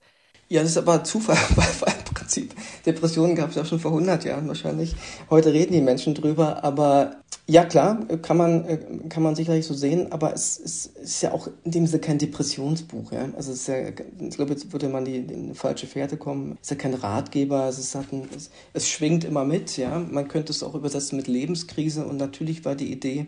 Ja, 0.50 0.62
das 0.62 0.72
ist 0.72 0.78
aber 0.78 1.04
Zufall, 1.04 1.36
weil 1.56 1.94
im 2.08 2.14
Prinzip 2.14 2.54
Depressionen 2.86 3.36
gab 3.36 3.50
es 3.50 3.58
ja 3.58 3.66
schon 3.66 3.80
vor 3.80 3.92
100 3.92 4.24
Jahren 4.24 4.48
wahrscheinlich. 4.48 4.96
Heute 5.30 5.52
reden 5.52 5.74
die 5.74 5.82
Menschen 5.82 6.14
drüber, 6.14 6.64
aber 6.64 7.18
ja 7.48 7.66
klar, 7.66 8.06
kann 8.22 8.38
man, 8.38 9.10
kann 9.10 9.24
man 9.24 9.36
sicherlich 9.36 9.66
so 9.66 9.74
sehen, 9.74 10.12
aber 10.12 10.34
es, 10.34 10.58
es 10.60 10.86
ist 10.86 11.22
ja 11.22 11.34
auch 11.34 11.50
in 11.66 11.72
dem 11.72 11.88
Sinne 11.88 12.00
kein 12.00 12.18
Depressionsbuch. 12.18 13.12
Ja? 13.12 13.30
Also 13.36 13.52
es 13.52 13.62
ist 13.62 13.68
ja, 13.68 13.90
ich 13.90 14.36
glaube, 14.36 14.54
jetzt 14.54 14.72
würde 14.72 14.88
man 14.88 15.04
die, 15.04 15.18
in 15.18 15.54
falsche 15.54 15.88
Fährte 15.88 16.16
kommen. 16.16 16.58
Es 16.62 16.68
ist 16.68 16.72
ja 16.72 16.78
kein 16.78 16.94
Ratgeber, 16.94 17.68
es, 17.68 17.78
ist, 17.78 17.96
hat 17.96 18.14
ein, 18.14 18.30
es, 18.36 18.50
es 18.74 18.88
schwingt 18.90 19.26
immer 19.26 19.44
mit. 19.44 19.76
Ja? 19.76 20.00
Man 20.00 20.30
könnte 20.30 20.54
es 20.54 20.64
auch 20.64 20.76
übersetzen 20.76 21.18
mit 21.18 21.28
Lebenskrise 21.28 22.06
und 22.06 22.18
natürlich 22.18 22.64
war 22.64 22.76
die 22.76 22.92
Idee, 22.92 23.28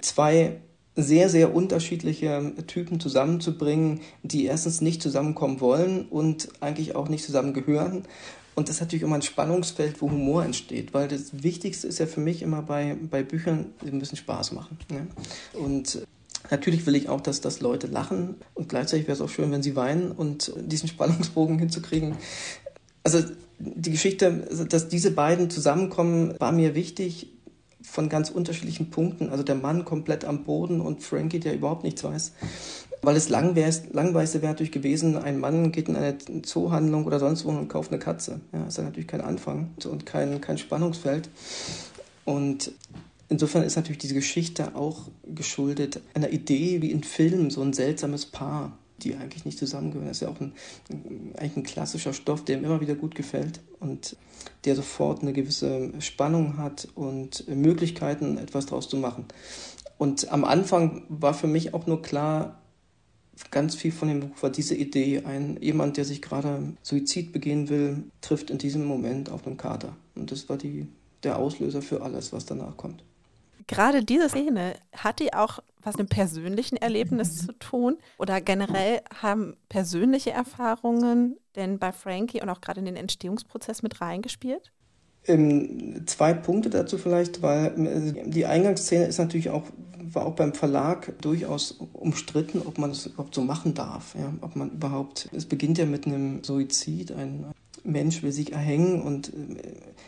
zwei 0.00 0.60
sehr, 0.98 1.28
sehr 1.28 1.54
unterschiedliche 1.54 2.52
Typen 2.66 2.98
zusammenzubringen, 2.98 4.00
die 4.24 4.46
erstens 4.46 4.80
nicht 4.80 5.00
zusammenkommen 5.00 5.60
wollen 5.60 6.06
und 6.08 6.48
eigentlich 6.60 6.96
auch 6.96 7.08
nicht 7.08 7.24
zusammengehören. 7.24 8.02
Und 8.56 8.68
das 8.68 8.76
ist 8.76 8.80
natürlich 8.80 9.04
immer 9.04 9.14
ein 9.14 9.22
Spannungsfeld, 9.22 10.02
wo 10.02 10.10
Humor 10.10 10.44
entsteht, 10.44 10.92
weil 10.92 11.06
das 11.06 11.44
Wichtigste 11.44 11.86
ist 11.86 12.00
ja 12.00 12.06
für 12.06 12.20
mich 12.20 12.42
immer 12.42 12.62
bei, 12.62 12.96
bei 13.08 13.22
Büchern, 13.22 13.66
sie 13.84 13.92
müssen 13.92 14.16
Spaß 14.16 14.52
machen. 14.52 14.76
Ne? 14.90 15.06
Und 15.54 16.02
Natürlich 16.50 16.86
will 16.86 16.94
ich 16.94 17.08
auch, 17.08 17.20
dass, 17.20 17.42
dass 17.42 17.60
Leute 17.60 17.88
lachen 17.88 18.36
und 18.54 18.70
gleichzeitig 18.70 19.06
wäre 19.06 19.14
es 19.14 19.20
auch 19.20 19.28
schön, 19.28 19.50
wenn 19.50 19.62
sie 19.62 19.76
weinen 19.76 20.12
und 20.12 20.52
diesen 20.56 20.88
Spannungsbogen 20.88 21.58
hinzukriegen. 21.58 22.16
Also 23.02 23.22
die 23.58 23.90
Geschichte, 23.90 24.48
dass 24.68 24.88
diese 24.88 25.10
beiden 25.10 25.50
zusammenkommen, 25.50 26.34
war 26.38 26.52
mir 26.52 26.74
wichtig, 26.74 27.32
von 27.90 28.08
ganz 28.08 28.30
unterschiedlichen 28.30 28.90
Punkten. 28.90 29.30
Also 29.30 29.42
der 29.42 29.54
Mann 29.54 29.84
komplett 29.84 30.24
am 30.24 30.44
Boden 30.44 30.80
und 30.80 31.02
Frankie, 31.02 31.40
der 31.40 31.54
überhaupt 31.54 31.84
nichts 31.84 32.04
weiß. 32.04 32.32
Weil 33.02 33.16
es 33.16 33.28
langweiligste 33.28 34.42
wäre 34.42 34.52
natürlich 34.52 34.72
gewesen, 34.72 35.16
ein 35.16 35.38
Mann 35.38 35.72
geht 35.72 35.88
in 35.88 35.96
eine 35.96 36.18
Zoohandlung 36.42 37.04
oder 37.04 37.20
sonst 37.20 37.44
wo 37.44 37.50
und 37.50 37.68
kauft 37.68 37.92
eine 37.92 38.00
Katze. 38.00 38.40
Ja, 38.52 38.66
ist 38.66 38.78
ja 38.78 38.84
natürlich 38.84 39.06
kein 39.06 39.20
Anfang 39.20 39.70
und 39.84 40.04
kein, 40.04 40.40
kein 40.40 40.58
Spannungsfeld. 40.58 41.28
Und 42.24 42.72
insofern 43.28 43.62
ist 43.62 43.76
natürlich 43.76 43.98
diese 43.98 44.14
Geschichte 44.14 44.74
auch 44.74 45.02
geschuldet 45.34 46.00
einer 46.14 46.30
Idee 46.30 46.82
wie 46.82 46.90
in 46.90 47.04
Filmen, 47.04 47.50
so 47.50 47.62
ein 47.62 47.72
seltsames 47.72 48.26
Paar 48.26 48.72
die 48.98 49.14
eigentlich 49.14 49.44
nicht 49.44 49.58
zusammengehören. 49.58 50.08
Das 50.08 50.18
ist 50.18 50.22
ja 50.22 50.28
auch 50.28 50.40
ein, 50.40 50.52
eigentlich 51.36 51.56
ein 51.56 51.62
klassischer 51.62 52.12
Stoff, 52.12 52.44
der 52.44 52.58
mir 52.58 52.66
immer 52.66 52.80
wieder 52.80 52.94
gut 52.94 53.14
gefällt 53.14 53.60
und 53.80 54.16
der 54.64 54.74
sofort 54.74 55.22
eine 55.22 55.32
gewisse 55.32 55.92
Spannung 56.00 56.56
hat 56.56 56.88
und 56.94 57.46
Möglichkeiten, 57.48 58.38
etwas 58.38 58.66
daraus 58.66 58.88
zu 58.88 58.96
machen. 58.96 59.26
Und 59.98 60.30
am 60.32 60.44
Anfang 60.44 61.02
war 61.08 61.34
für 61.34 61.48
mich 61.48 61.74
auch 61.74 61.86
nur 61.86 62.02
klar, 62.02 62.60
ganz 63.50 63.74
viel 63.74 63.92
von 63.92 64.08
dem 64.08 64.20
Buch 64.20 64.42
war 64.42 64.50
diese 64.50 64.74
Idee, 64.74 65.24
ein 65.24 65.58
jemand, 65.60 65.96
der 65.96 66.04
sich 66.04 66.22
gerade 66.22 66.74
Suizid 66.82 67.32
begehen 67.32 67.68
will, 67.68 68.04
trifft 68.20 68.50
in 68.50 68.58
diesem 68.58 68.84
Moment 68.84 69.30
auf 69.30 69.46
einen 69.46 69.56
Kater. 69.56 69.96
Und 70.14 70.32
das 70.32 70.48
war 70.48 70.56
die, 70.56 70.88
der 71.22 71.38
Auslöser 71.38 71.82
für 71.82 72.02
alles, 72.02 72.32
was 72.32 72.46
danach 72.46 72.76
kommt 72.76 73.02
gerade 73.68 74.02
diese 74.02 74.28
Szene, 74.28 74.74
hat 74.96 75.20
die 75.20 75.32
auch 75.32 75.60
was 75.82 75.96
mit 75.96 76.00
einem 76.00 76.08
persönlichen 76.08 76.76
Erlebnis 76.76 77.46
zu 77.46 77.52
tun? 77.52 77.98
Oder 78.18 78.40
generell 78.40 79.00
haben 79.20 79.56
persönliche 79.68 80.30
Erfahrungen 80.30 81.36
denn 81.56 81.78
bei 81.78 81.92
Frankie 81.92 82.40
und 82.40 82.48
auch 82.48 82.60
gerade 82.60 82.80
in 82.80 82.86
den 82.86 82.96
Entstehungsprozess 82.96 83.82
mit 83.82 84.00
reingespielt? 84.00 84.72
Ähm, 85.26 86.06
zwei 86.06 86.32
Punkte 86.32 86.70
dazu 86.70 86.96
vielleicht, 86.96 87.42
weil 87.42 87.86
äh, 87.86 88.30
die 88.30 88.46
Eingangsszene 88.46 89.06
ist 89.06 89.18
natürlich 89.18 89.50
auch, 89.50 89.64
war 89.98 90.24
auch 90.24 90.34
beim 90.34 90.54
Verlag 90.54 91.12
durchaus 91.20 91.72
umstritten, 91.92 92.62
ob 92.64 92.78
man 92.78 92.90
das 92.90 93.06
überhaupt 93.06 93.34
so 93.34 93.42
machen 93.42 93.74
darf. 93.74 94.14
Ja? 94.14 94.32
Ob 94.40 94.56
man 94.56 94.70
überhaupt, 94.70 95.28
es 95.32 95.44
beginnt 95.44 95.76
ja 95.78 95.86
mit 95.86 96.06
einem 96.06 96.42
Suizid, 96.44 97.12
ein 97.12 97.46
Mensch 97.84 98.22
will 98.22 98.32
sich 98.32 98.52
erhängen 98.52 99.02
und 99.02 99.28
äh, 99.28 99.32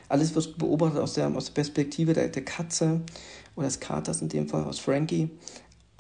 alles 0.09 0.35
wird 0.35 0.59
beobachtet 0.59 1.01
aus 1.01 1.15
der, 1.15 1.35
aus 1.35 1.47
der 1.47 1.55
Perspektive 1.55 2.13
der, 2.13 2.29
der 2.29 2.45
Katze 2.45 3.01
oder 3.61 3.69
des 3.69 3.81
Katers 3.81 4.21
in 4.21 4.29
dem 4.29 4.49
Fall, 4.49 4.65
aus 4.65 4.79
Frankie. 4.79 5.31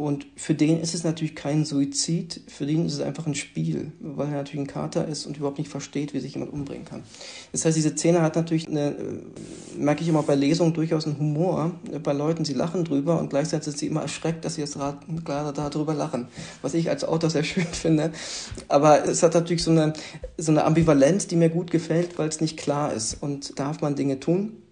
Und 0.01 0.27
für 0.35 0.55
den 0.55 0.81
ist 0.81 0.95
es 0.95 1.05
natürlich 1.05 1.37
kein 1.37 1.67
Suizid, 1.67 2.41
für 2.49 2.65
den 2.65 2.87
ist 2.87 2.95
es 2.95 3.01
einfach 3.03 3.27
ein 3.27 3.35
Spiel, 3.35 3.93
weil 4.01 4.29
er 4.29 4.37
natürlich 4.37 4.63
ein 4.63 4.67
Kater 4.67 5.07
ist 5.07 5.27
und 5.27 5.37
überhaupt 5.37 5.59
nicht 5.59 5.69
versteht, 5.69 6.15
wie 6.15 6.21
sich 6.21 6.33
jemand 6.33 6.55
umbringen 6.55 6.87
kann. 6.87 7.03
Das 7.53 7.67
heißt, 7.67 7.77
diese 7.77 7.91
Szene 7.91 8.23
hat 8.23 8.35
natürlich, 8.35 8.67
eine, 8.67 8.93
äh, 8.93 9.21
merke 9.77 10.01
ich 10.01 10.09
immer 10.09 10.23
bei 10.23 10.37
Lesungen, 10.37 10.73
durchaus 10.73 11.05
einen 11.05 11.19
Humor. 11.19 11.73
Bei 12.03 12.15
Leuten, 12.15 12.47
sie 12.47 12.55
lachen 12.55 12.85
drüber 12.85 13.21
und 13.21 13.29
gleichzeitig 13.29 13.67
sind 13.67 13.79
sie 13.79 13.89
immer 13.89 14.01
erschreckt, 14.01 14.47
dass 14.47 14.55
sie 14.55 14.63
jetzt 14.63 14.79
gerade 15.27 15.53
darüber 15.53 15.93
lachen, 15.93 16.29
was 16.63 16.73
ich 16.73 16.89
als 16.89 17.05
Autor 17.05 17.29
sehr 17.29 17.45
schön 17.45 17.67
finde. 17.71 18.11
Aber 18.69 19.07
es 19.07 19.23
hat 19.23 19.35
natürlich 19.35 19.63
so 19.63 19.71
eine, 19.71 19.93
so 20.39 20.51
eine 20.51 20.65
Ambivalenz, 20.65 21.27
die 21.27 21.37
mir 21.37 21.51
gut 21.51 21.71
gefällt, 21.71 22.19
weil 22.19 22.31
es 22.31 22.41
nicht 22.41 22.57
klar 22.57 22.95
ist. 22.95 23.23
Und 23.23 23.59
darf 23.59 23.83
man 23.83 23.97
Dinge 23.97 24.19
tun? 24.19 24.63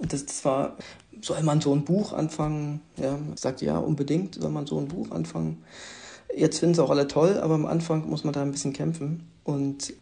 Und 0.00 0.12
das, 0.12 0.26
das 0.26 0.44
war 0.44 0.76
soll 1.22 1.42
man 1.42 1.60
so 1.60 1.74
ein 1.74 1.84
Buch 1.84 2.12
anfangen? 2.12 2.80
Ja, 2.96 3.18
sagt 3.36 3.62
ja, 3.62 3.78
unbedingt 3.78 4.34
soll 4.34 4.50
man 4.50 4.66
so 4.66 4.78
ein 4.78 4.88
Buch 4.88 5.10
anfangen. 5.10 5.62
Jetzt 6.36 6.58
finden 6.58 6.74
es 6.74 6.78
auch 6.78 6.90
alle 6.90 7.08
toll, 7.08 7.38
aber 7.40 7.54
am 7.54 7.66
Anfang 7.66 8.08
muss 8.08 8.24
man 8.24 8.32
da 8.32 8.42
ein 8.42 8.52
bisschen 8.52 8.72
kämpfen. 8.72 9.28
Und 9.44 9.94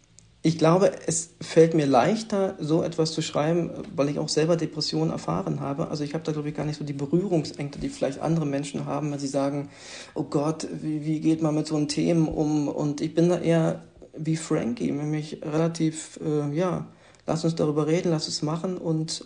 ich 0.42 0.56
glaube, 0.56 0.92
es 1.06 1.30
fällt 1.40 1.74
mir 1.74 1.86
leichter, 1.86 2.56
so 2.58 2.82
etwas 2.82 3.12
zu 3.12 3.20
schreiben, 3.20 3.70
weil 3.94 4.08
ich 4.08 4.18
auch 4.18 4.28
selber 4.28 4.56
Depressionen 4.56 5.10
erfahren 5.10 5.60
habe. 5.60 5.88
Also 5.88 6.02
ich 6.02 6.14
habe 6.14 6.24
da, 6.24 6.32
glaube 6.32 6.48
ich, 6.48 6.54
gar 6.54 6.64
nicht 6.64 6.78
so 6.78 6.84
die 6.84 6.94
Berührungsängste, 6.94 7.78
die 7.78 7.90
vielleicht 7.90 8.20
andere 8.20 8.46
Menschen 8.46 8.86
haben, 8.86 9.12
wenn 9.12 9.18
sie 9.18 9.28
sagen, 9.28 9.68
oh 10.14 10.22
Gott, 10.22 10.66
wie, 10.80 11.04
wie 11.04 11.20
geht 11.20 11.42
man 11.42 11.54
mit 11.54 11.66
so 11.66 11.76
einem 11.76 11.88
Themen 11.88 12.26
um? 12.26 12.68
Und 12.68 13.02
ich 13.02 13.14
bin 13.14 13.28
da 13.28 13.38
eher 13.38 13.82
wie 14.16 14.36
Frankie, 14.36 14.90
nämlich 14.90 15.42
relativ, 15.42 16.18
äh, 16.24 16.54
ja, 16.54 16.86
lass 17.26 17.44
uns 17.44 17.54
darüber 17.54 17.86
reden, 17.86 18.10
lass 18.10 18.26
es 18.26 18.40
machen 18.40 18.78
und 18.78 19.24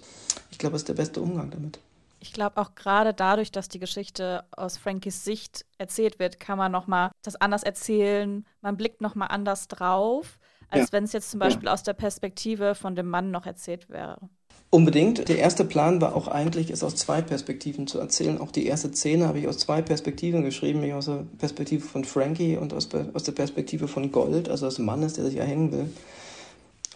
ich 0.55 0.59
glaube, 0.59 0.75
das 0.75 0.83
ist 0.83 0.89
der 0.89 0.95
beste 0.95 1.21
Umgang 1.21 1.51
damit. 1.51 1.81
Ich 2.21 2.33
glaube 2.33 2.59
auch 2.59 2.77
gerade 2.77 3.13
dadurch, 3.13 3.51
dass 3.51 3.69
die 3.69 3.81
Geschichte 3.81 4.45
aus 4.53 4.79
Frankies 4.79 5.25
Sicht 5.25 5.67
erzählt 5.79 6.21
wird, 6.21 6.39
kann 6.39 6.57
man 6.57 6.71
noch 6.71 6.87
mal 6.87 7.11
das 7.23 7.35
anders 7.35 7.65
erzählen. 7.65 8.47
Man 8.63 8.77
blickt 8.77 9.01
noch 9.01 9.17
mal 9.17 9.27
anders 9.27 9.67
drauf, 9.67 10.39
als 10.71 10.87
ja. 10.87 10.93
wenn 10.93 11.05
es 11.05 11.13
jetzt 11.13 11.33
zum 11.33 11.41
Beispiel 11.41 11.67
ja. 11.67 11.73
aus 11.73 11.83
der 11.83 11.93
Perspektive 11.93 12.77
von 12.77 12.95
dem 12.95 13.09
Mann 13.09 13.33
noch 13.33 13.47
erzählt 13.47 13.91
wäre. 13.91 14.31
Unbedingt. 14.71 15.29
Der 15.29 15.39
erste 15.39 15.65
Plan 15.65 16.01
war 16.01 16.15
auch 16.15 16.29
eigentlich, 16.29 16.71
es 16.71 16.85
aus 16.85 16.95
zwei 16.95 17.21
Perspektiven 17.21 17.89
zu 17.89 17.99
erzählen. 17.99 18.39
Auch 18.39 18.53
die 18.53 18.67
erste 18.67 18.93
Szene 18.93 19.27
habe 19.27 19.41
ich 19.41 19.49
aus 19.49 19.59
zwei 19.59 19.83
Perspektiven 19.83 20.45
geschrieben, 20.45 20.79
nämlich 20.79 20.95
aus 20.95 21.07
der 21.07 21.27
Perspektive 21.39 21.85
von 21.85 22.05
Frankie 22.05 22.57
und 22.57 22.73
aus, 22.73 22.89
aus 23.13 23.25
der 23.25 23.33
Perspektive 23.33 23.89
von 23.89 24.13
Gold, 24.13 24.49
also 24.49 24.67
des 24.67 24.79
Mannes, 24.79 25.15
der 25.15 25.25
sich 25.25 25.37
erhängen 25.37 25.73
will. 25.73 25.91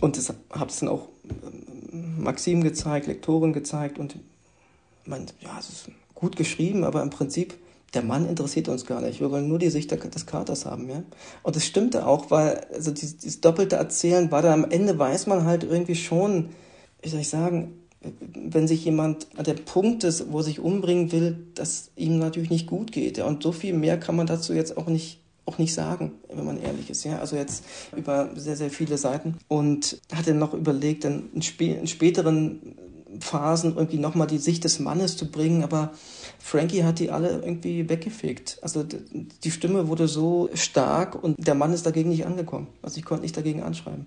Und 0.00 0.16
das 0.16 0.32
habe 0.50 0.70
es 0.70 0.80
dann 0.80 0.88
auch 0.88 1.08
ähm, 1.92 2.22
Maxim 2.22 2.62
gezeigt, 2.62 3.06
Lektorin 3.06 3.52
gezeigt 3.52 3.98
und 3.98 4.16
man, 5.04 5.26
ja, 5.40 5.56
es 5.58 5.68
ist 5.68 5.90
gut 6.14 6.36
geschrieben, 6.36 6.84
aber 6.84 7.02
im 7.02 7.10
Prinzip, 7.10 7.54
der 7.94 8.02
Mann 8.02 8.28
interessiert 8.28 8.68
uns 8.68 8.84
gar 8.84 9.00
nicht. 9.00 9.20
Wir 9.20 9.30
wollen 9.30 9.48
nur 9.48 9.58
die 9.58 9.70
Sicht 9.70 9.90
des 9.90 10.26
Katers 10.26 10.66
haben, 10.66 10.90
ja. 10.90 11.02
Und 11.42 11.56
das 11.56 11.64
stimmte 11.64 12.06
auch, 12.06 12.30
weil, 12.30 12.66
also 12.72 12.90
dieses, 12.90 13.16
dieses 13.16 13.40
doppelte 13.40 13.76
Erzählen 13.76 14.30
war 14.30 14.42
da 14.42 14.52
am 14.52 14.70
Ende 14.70 14.98
weiß 14.98 15.26
man 15.26 15.44
halt 15.44 15.64
irgendwie 15.64 15.94
schon, 15.94 16.50
wie 17.00 17.08
soll 17.08 17.20
ich 17.20 17.30
sagen, 17.30 17.78
wenn 18.00 18.68
sich 18.68 18.84
jemand 18.84 19.26
an 19.36 19.44
der 19.44 19.54
Punkt 19.54 20.04
ist, 20.04 20.30
wo 20.30 20.38
er 20.38 20.44
sich 20.44 20.60
umbringen 20.60 21.10
will, 21.12 21.46
dass 21.54 21.90
ihm 21.96 22.18
natürlich 22.18 22.50
nicht 22.50 22.66
gut 22.66 22.92
geht. 22.92 23.18
Ja. 23.18 23.24
Und 23.24 23.42
so 23.42 23.52
viel 23.52 23.74
mehr 23.74 23.98
kann 23.98 24.16
man 24.16 24.26
dazu 24.26 24.52
jetzt 24.52 24.76
auch 24.76 24.86
nicht 24.86 25.20
auch 25.48 25.58
nicht 25.58 25.74
sagen, 25.74 26.12
wenn 26.32 26.44
man 26.44 26.60
ehrlich 26.60 26.90
ist. 26.90 27.04
Ja, 27.04 27.18
also 27.18 27.36
jetzt 27.36 27.64
über 27.96 28.30
sehr, 28.36 28.56
sehr 28.56 28.70
viele 28.70 28.98
Seiten 28.98 29.36
und 29.48 30.00
hatte 30.14 30.34
noch 30.34 30.54
überlegt, 30.54 31.04
in, 31.04 31.42
spä 31.42 31.74
in 31.74 31.86
späteren 31.86 32.76
Phasen 33.20 33.74
irgendwie 33.74 33.98
nochmal 33.98 34.26
die 34.26 34.38
Sicht 34.38 34.64
des 34.64 34.78
Mannes 34.78 35.16
zu 35.16 35.30
bringen, 35.30 35.64
aber 35.64 35.92
Frankie 36.38 36.84
hat 36.84 36.98
die 36.98 37.10
alle 37.10 37.30
irgendwie 37.30 37.88
weggefegt. 37.88 38.58
Also 38.60 38.84
die 38.84 39.50
Stimme 39.50 39.88
wurde 39.88 40.06
so 40.08 40.50
stark 40.54 41.22
und 41.22 41.36
der 41.38 41.54
Mann 41.54 41.72
ist 41.72 41.86
dagegen 41.86 42.10
nicht 42.10 42.26
angekommen. 42.26 42.68
Also 42.82 42.98
ich 42.98 43.04
konnte 43.04 43.22
nicht 43.22 43.36
dagegen 43.36 43.62
anschreiben. 43.62 44.06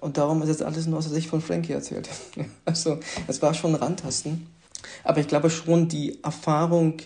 Und 0.00 0.18
darum 0.18 0.42
ist 0.42 0.48
jetzt 0.48 0.62
alles 0.62 0.86
nur 0.86 0.98
aus 0.98 1.06
der 1.06 1.14
Sicht 1.14 1.28
von 1.28 1.40
Frankie 1.40 1.72
erzählt. 1.72 2.08
Also 2.66 2.98
es 3.26 3.40
war 3.40 3.54
schon 3.54 3.74
Randtasten. 3.74 4.46
Aber 5.04 5.20
ich 5.20 5.28
glaube 5.28 5.50
schon, 5.50 5.88
die 5.88 6.22
Erfahrung, 6.22 6.98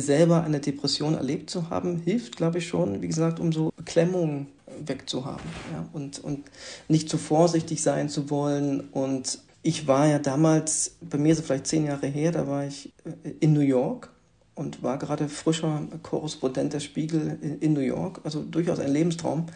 selber 0.00 0.44
eine 0.44 0.60
Depression 0.60 1.14
erlebt 1.14 1.50
zu 1.50 1.70
haben, 1.70 1.98
hilft, 1.98 2.36
glaube 2.36 2.58
ich, 2.58 2.68
schon, 2.68 3.02
wie 3.02 3.08
gesagt, 3.08 3.40
um 3.40 3.52
so 3.52 3.72
Beklemmungen 3.76 4.48
wegzuhaben. 4.84 5.44
Ja? 5.72 5.88
Und, 5.92 6.18
und 6.22 6.44
nicht 6.88 7.08
zu 7.08 7.18
vorsichtig 7.18 7.82
sein 7.82 8.08
zu 8.08 8.30
wollen 8.30 8.80
und 8.92 9.40
ich 9.62 9.86
war 9.86 10.06
ja 10.06 10.18
damals, 10.18 10.96
bei 11.00 11.18
mir 11.18 11.32
ist 11.32 11.40
es 11.40 11.46
vielleicht 11.46 11.66
zehn 11.66 11.84
Jahre 11.84 12.06
her, 12.06 12.32
da 12.32 12.46
war 12.46 12.64
ich 12.64 12.92
äh, 13.04 13.30
in 13.40 13.52
New 13.52 13.60
York 13.60 14.10
und 14.54 14.82
war 14.82 14.98
gerade 14.98 15.28
frischer 15.28 15.82
Korrespondent 16.02 16.72
der 16.72 16.80
Spiegel 16.80 17.38
in, 17.60 17.74
New 17.74 17.80
York, 17.80 18.20
also 18.24 18.42
durchaus 18.42 18.80
ein 18.80 18.92
Lebenstraum. 18.92 19.46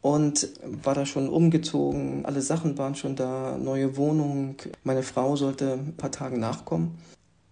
Und 0.00 0.48
war 0.62 0.94
da 0.94 1.06
schon 1.06 1.28
umgezogen, 1.28 2.24
alle 2.24 2.40
Sachen 2.40 2.78
waren 2.78 2.94
schon 2.94 3.16
da, 3.16 3.58
neue 3.58 3.96
Wohnung. 3.96 4.56
Meine 4.84 5.02
Frau 5.02 5.34
sollte 5.34 5.72
ein 5.72 5.96
paar 5.96 6.12
Tage 6.12 6.38
nachkommen. 6.38 6.98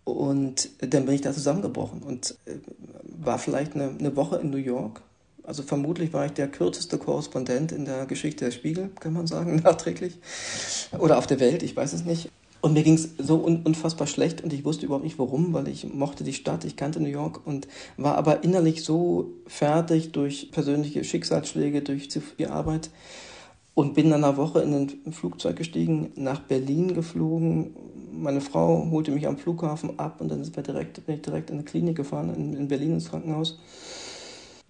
Und 0.06 0.70
dann 0.80 1.04
bin 1.04 1.14
ich 1.14 1.20
da 1.20 1.32
zusammengebrochen 1.32 2.02
und 2.02 2.36
äh, 2.46 2.54
war 3.18 3.38
vielleicht 3.38 3.74
eine, 3.74 3.90
eine 3.98 4.16
Woche 4.16 4.36
in 4.36 4.50
New 4.50 4.56
York 4.56 5.02
also 5.46 5.62
vermutlich 5.62 6.12
war 6.12 6.26
ich 6.26 6.32
der 6.32 6.48
kürzeste 6.48 6.98
Korrespondent 6.98 7.70
in 7.70 7.84
der 7.84 8.06
Geschichte 8.06 8.44
der 8.44 8.50
Spiegel, 8.50 8.90
kann 8.98 9.12
man 9.12 9.26
sagen, 9.26 9.56
nachträglich. 9.64 10.18
Oder 10.98 11.18
auf 11.18 11.26
der 11.26 11.40
Welt, 11.40 11.62
ich 11.62 11.76
weiß 11.76 11.92
es 11.92 12.04
nicht. 12.04 12.30
Und 12.60 12.72
mir 12.72 12.82
ging 12.82 12.94
es 12.94 13.10
so 13.18 13.44
un 13.44 13.62
unfassbar 13.62 14.08
schlecht 14.08 14.42
und 14.42 14.52
ich 14.52 14.64
wusste 14.64 14.86
überhaupt 14.86 15.04
nicht 15.04 15.20
warum, 15.20 15.52
weil 15.52 15.68
ich 15.68 15.92
mochte 15.92 16.24
die 16.24 16.32
Stadt, 16.32 16.64
ich 16.64 16.74
kannte 16.74 17.00
New 17.00 17.08
York 17.08 17.46
und 17.46 17.68
war 17.96 18.16
aber 18.16 18.42
innerlich 18.42 18.82
so 18.82 19.30
fertig 19.46 20.10
durch 20.10 20.50
persönliche 20.50 21.04
Schicksalsschläge, 21.04 21.82
durch 21.82 22.10
zu 22.10 22.20
viel 22.20 22.48
Arbeit 22.48 22.90
und 23.74 23.94
bin 23.94 24.10
dann 24.10 24.24
eine 24.24 24.36
Woche 24.36 24.62
in 24.62 24.74
ein 24.74 25.12
Flugzeug 25.12 25.54
gestiegen, 25.56 26.10
nach 26.16 26.40
Berlin 26.40 26.94
geflogen. 26.94 27.76
Meine 28.16 28.40
Frau 28.40 28.88
holte 28.90 29.10
mich 29.10 29.26
am 29.26 29.38
Flughafen 29.38 29.98
ab 29.98 30.20
und 30.20 30.28
dann 30.28 30.42
sind 30.42 30.56
wir 30.56 30.62
direkt, 30.62 31.04
bin 31.06 31.16
ich 31.16 31.22
direkt 31.22 31.50
in 31.50 31.56
eine 31.56 31.64
Klinik 31.64 31.96
gefahren, 31.96 32.34
in, 32.34 32.56
in 32.56 32.68
Berlin 32.68 32.94
ins 32.94 33.10
Krankenhaus 33.10 33.58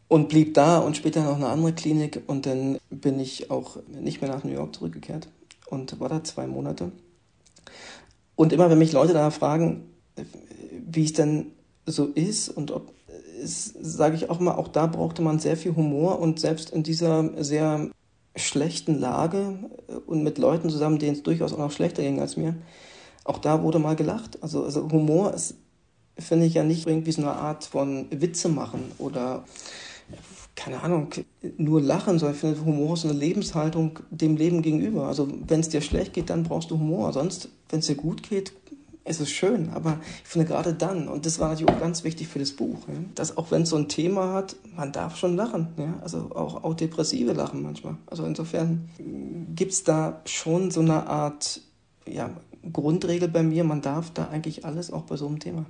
und 0.09 0.28
blieb 0.28 0.54
da 0.54 0.78
und 0.78 0.96
später 0.96 1.22
noch 1.22 1.37
eine 1.37 1.48
andere 1.48 1.72
Klinik 1.72 2.22
und 2.26 2.46
dann 2.46 2.78
bin 2.90 3.18
ich 3.20 3.50
auch 3.50 3.78
nicht 3.88 4.20
mehr 4.20 4.30
nach 4.30 4.44
New 4.44 4.52
York 4.52 4.74
zurückgekehrt 4.74 5.28
und 5.68 5.98
war 6.00 6.09
da 6.09 6.22
zwei 6.22 6.46
Monate. 6.46 6.92
Und 8.35 8.52
immer 8.52 8.70
wenn 8.70 8.78
mich 8.78 8.92
Leute 8.92 9.14
da 9.14 9.30
fragen, 9.30 9.85
wie 10.87 11.04
es 11.04 11.12
denn 11.12 11.46
so 11.87 12.06
ist 12.06 12.48
und 12.48 12.70
ob 12.70 12.92
sage 13.42 14.16
ich 14.16 14.30
auch 14.30 14.40
mal, 14.40 14.54
auch 14.54 14.68
da 14.68 14.87
brauchte 14.87 15.22
man 15.22 15.38
sehr 15.38 15.56
viel 15.56 15.76
Humor 15.76 16.20
und 16.20 16.40
selbst 16.40 16.70
in 16.70 16.82
dieser 16.82 17.30
sehr 17.42 17.90
schlechten 18.35 18.98
Lage 18.98 19.59
und 20.06 20.22
mit 20.22 20.38
Leuten 20.38 20.70
zusammen, 20.70 20.98
denen 20.98 21.16
es 21.16 21.22
durchaus 21.22 21.52
auch 21.52 21.59
noch 21.59 21.72
schlechter 21.72 22.02
ging 22.02 22.20
als 22.20 22.37
mir, 22.37 22.54
auch 23.26 23.38
da 23.38 23.62
wurde 23.62 23.78
mal 23.78 23.96
gelacht. 23.96 24.42
Also, 24.42 24.64
also 24.64 24.90
Humor 24.90 25.34
ist, 25.34 25.54
finde 26.18 26.46
ich 26.46 26.54
ja 26.54 26.64
nicht 26.64 26.86
irgendwie 26.86 27.12
so 27.12 27.22
eine 27.22 27.32
Art 27.32 27.64
von 27.64 28.06
Witze 28.10 28.48
machen 28.48 28.80
oder 28.98 29.44
keine 30.54 30.82
Ahnung, 30.82 31.08
nur 31.58 31.82
lachen, 31.82 32.18
sondern 32.18 32.34
ich 32.34 32.40
finde, 32.40 32.64
Humor 32.64 32.94
ist 32.94 33.04
eine 33.04 33.12
Lebenshaltung 33.12 33.98
dem 34.10 34.36
Leben 34.36 34.62
gegenüber. 34.62 35.06
Also 35.06 35.28
wenn 35.46 35.60
es 35.60 35.68
dir 35.68 35.82
schlecht 35.82 36.14
geht, 36.14 36.30
dann 36.30 36.44
brauchst 36.44 36.70
du 36.70 36.78
Humor. 36.78 37.12
Sonst, 37.12 37.50
wenn 37.68 37.80
es 37.80 37.86
dir 37.86 37.94
gut 37.94 38.22
geht, 38.22 38.52
ist 39.04 39.20
es 39.20 39.30
schön. 39.30 39.68
Aber 39.74 40.00
ich 40.24 40.28
finde 40.28 40.46
gerade 40.46 40.72
dann, 40.72 41.08
und 41.08 41.26
das 41.26 41.38
war 41.38 41.50
natürlich 41.50 41.72
auch 41.72 41.80
ganz 41.80 42.04
wichtig 42.04 42.28
für 42.28 42.38
das 42.38 42.52
Buch, 42.52 42.88
ja, 42.88 42.94
dass 43.14 43.36
auch 43.36 43.50
wenn 43.50 43.62
es 43.62 43.70
so 43.70 43.76
ein 43.76 43.88
Thema 43.88 44.32
hat, 44.32 44.56
man 44.74 44.92
darf 44.92 45.16
schon 45.16 45.36
lachen. 45.36 45.68
Ja? 45.76 45.98
Also 46.00 46.30
auch, 46.34 46.64
auch 46.64 46.74
Depressive 46.74 47.32
lachen 47.32 47.62
manchmal. 47.62 47.96
Also 48.06 48.24
insofern 48.24 48.88
gibt 49.54 49.72
es 49.72 49.84
da 49.84 50.22
schon 50.24 50.70
so 50.70 50.80
eine 50.80 51.06
Art 51.06 51.60
ja, 52.08 52.30
Grundregel 52.72 53.29
bei 53.29 53.42
mir, 53.42 53.64
man 53.64 53.83
darf 53.83 54.11
da 54.11 54.29
eigentlich 54.29 54.64
alles, 54.64 54.92
auch 54.92 55.02
bei 55.02 55.16
so 55.16 55.26
einem 55.26 55.40
Thema. 55.40 55.66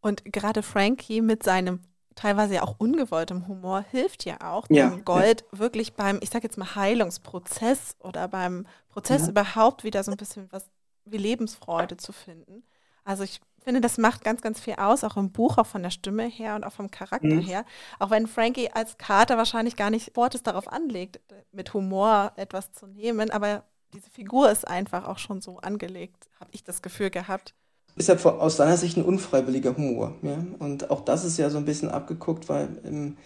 Und 0.00 0.24
gerade 0.24 0.62
Frankie 0.62 1.20
mit 1.20 1.42
seinem 1.42 1.80
teilweise 2.14 2.54
ja 2.54 2.62
auch 2.62 2.74
ungewolltem 2.78 3.48
Humor 3.48 3.84
hilft 3.90 4.24
ja 4.24 4.36
auch, 4.42 4.66
ja, 4.68 4.90
dem 4.90 5.04
Gold 5.04 5.44
ja. 5.52 5.58
wirklich 5.58 5.94
beim, 5.94 6.18
ich 6.22 6.30
sage 6.30 6.44
jetzt 6.44 6.58
mal, 6.58 6.74
Heilungsprozess 6.74 7.96
oder 8.00 8.28
beim 8.28 8.66
Prozess 8.88 9.22
ja. 9.22 9.28
überhaupt 9.28 9.84
wieder 9.84 10.02
so 10.02 10.10
ein 10.10 10.16
bisschen 10.16 10.48
was 10.50 10.70
wie 11.04 11.16
Lebensfreude 11.16 11.96
zu 11.96 12.12
finden. 12.12 12.62
Also 13.04 13.24
ich 13.24 13.40
finde, 13.58 13.80
das 13.80 13.98
macht 13.98 14.22
ganz, 14.24 14.40
ganz 14.42 14.60
viel 14.60 14.74
aus, 14.74 15.04
auch 15.04 15.16
im 15.16 15.32
Buch, 15.32 15.58
auch 15.58 15.66
von 15.66 15.82
der 15.82 15.90
Stimme 15.90 16.24
her 16.24 16.54
und 16.54 16.64
auch 16.64 16.72
vom 16.72 16.90
Charakter 16.90 17.26
mhm. 17.26 17.40
her. 17.40 17.64
Auch 17.98 18.10
wenn 18.10 18.26
Frankie 18.26 18.70
als 18.70 18.98
Kater 18.98 19.36
wahrscheinlich 19.36 19.76
gar 19.76 19.90
nicht 19.90 20.16
Wortes 20.16 20.42
darauf 20.42 20.70
anlegt, 20.70 21.20
mit 21.50 21.74
Humor 21.74 22.32
etwas 22.36 22.72
zu 22.72 22.86
nehmen, 22.86 23.30
aber 23.30 23.64
diese 23.92 24.10
Figur 24.10 24.50
ist 24.50 24.66
einfach 24.66 25.06
auch 25.06 25.18
schon 25.18 25.40
so 25.40 25.58
angelegt, 25.58 26.28
habe 26.40 26.50
ich 26.52 26.64
das 26.64 26.82
Gefühl 26.82 27.10
gehabt 27.10 27.54
ist 27.96 28.08
ja 28.08 28.16
aus 28.16 28.56
seiner 28.56 28.76
Sicht 28.76 28.96
ein 28.96 29.04
unfreiwilliger 29.04 29.76
Humor. 29.76 30.14
Ja? 30.22 30.44
Und 30.58 30.90
auch 30.90 31.04
das 31.04 31.24
ist 31.24 31.38
ja 31.38 31.50
so 31.50 31.58
ein 31.58 31.64
bisschen 31.64 31.90
abgeguckt, 31.90 32.48
weil 32.48 32.68
ähm, 32.84 33.16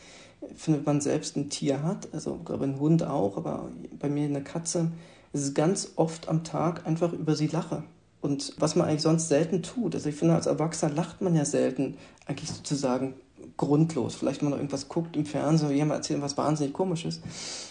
findet 0.56 0.86
man 0.86 1.00
selbst 1.00 1.36
ein 1.36 1.50
Tier 1.50 1.82
hat, 1.82 2.08
also 2.12 2.38
glaube 2.44 2.64
ein 2.64 2.80
Hund 2.80 3.02
auch, 3.02 3.36
aber 3.36 3.68
bei 3.98 4.08
mir 4.08 4.24
eine 4.24 4.42
Katze, 4.42 4.90
ist 5.32 5.42
es 5.42 5.54
ganz 5.54 5.92
oft 5.96 6.28
am 6.28 6.44
Tag 6.44 6.86
einfach 6.86 7.12
über 7.12 7.36
sie 7.36 7.46
lache. 7.46 7.84
Und 8.20 8.54
was 8.58 8.74
man 8.74 8.88
eigentlich 8.88 9.02
sonst 9.02 9.28
selten 9.28 9.62
tut. 9.62 9.94
Also 9.94 10.08
ich 10.08 10.16
finde, 10.16 10.34
als 10.34 10.46
Erwachsener 10.46 10.92
lacht 10.92 11.20
man 11.20 11.36
ja 11.36 11.44
selten 11.44 11.96
eigentlich 12.26 12.50
sozusagen 12.50 13.14
grundlos. 13.56 14.14
Vielleicht 14.14 14.42
man 14.42 14.50
noch 14.50 14.58
irgendwas 14.58 14.88
guckt 14.88 15.16
im 15.16 15.24
Fernsehen 15.24 15.70
jemand 15.70 15.98
erzählt 15.98 16.20
was 16.20 16.36
wahnsinnig 16.36 16.72
komisches. 16.72 17.20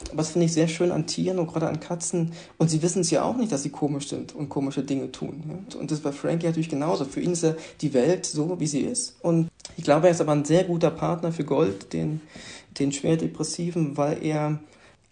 Aber 0.08 0.18
das 0.18 0.32
finde 0.32 0.46
ich 0.46 0.54
sehr 0.54 0.68
schön 0.68 0.92
an 0.92 1.06
Tieren 1.06 1.40
und 1.40 1.48
gerade 1.48 1.68
an 1.68 1.80
Katzen. 1.80 2.32
Und 2.58 2.70
sie 2.70 2.82
wissen 2.82 3.02
es 3.02 3.12
ja 3.12 3.24
auch 3.24 3.38
nicht, 3.38 3.52
dass 3.52 3.64
sie 3.64 3.70
komisch 3.70 4.10
sind 4.10 4.34
und 4.36 4.50
komische 4.50 4.84
Dinge 4.84 5.12
tun. 5.12 5.66
Und 5.78 5.92
das 5.92 6.00
ist 6.00 6.04
bei 6.04 6.12
Frankie 6.12 6.48
natürlich 6.48 6.70
genauso. 6.70 7.06
Für 7.06 7.22
ihn 7.22 7.34
ist 7.34 7.44
ja 7.44 7.56
die 7.82 7.94
Welt 7.94 8.26
so, 8.26 8.60
wie 8.60 8.68
sie 8.68 8.82
ist. 8.82 9.16
Und 9.22 9.50
ich 9.78 9.84
glaube, 9.84 10.08
er 10.08 10.12
ist 10.12 10.22
aber 10.22 10.32
ein 10.32 10.46
sehr 10.46 10.64
guter 10.64 10.92
Partner 10.92 11.32
für 11.32 11.44
Gold, 11.44 11.94
den, 11.94 12.22
den 12.80 12.92
schwer 12.92 13.18
Depressiven, 13.18 13.98
weil 13.98 14.24
er 14.24 14.60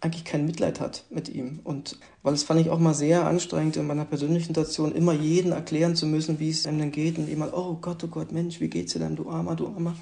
eigentlich 0.03 0.25
kein 0.25 0.45
Mitleid 0.45 0.81
hat 0.81 1.05
mit 1.09 1.29
ihm. 1.29 1.61
Und 1.63 1.97
weil 2.23 2.33
es 2.33 2.43
fand 2.43 2.59
ich 2.59 2.69
auch 2.69 2.79
mal 2.79 2.93
sehr 2.93 3.25
anstrengend 3.25 3.77
in 3.77 3.87
meiner 3.87 4.05
persönlichen 4.05 4.47
Situation, 4.47 4.93
immer 4.93 5.13
jeden 5.13 5.53
erklären 5.53 5.95
zu 5.95 6.05
müssen, 6.05 6.39
wie 6.39 6.49
es 6.49 6.67
einem 6.67 6.79
denn 6.79 6.91
geht 6.91 7.17
und 7.17 7.29
immer, 7.29 7.53
oh 7.53 7.77
Gott, 7.79 8.03
oh 8.03 8.07
Gott, 8.07 8.31
Mensch, 8.31 8.59
wie 8.59 8.67
geht's 8.67 8.93
dir 8.93 8.99
denn, 8.99 9.15
du 9.15 9.29
Armer, 9.29 9.55
du 9.55 9.67
Armer. 9.67 9.95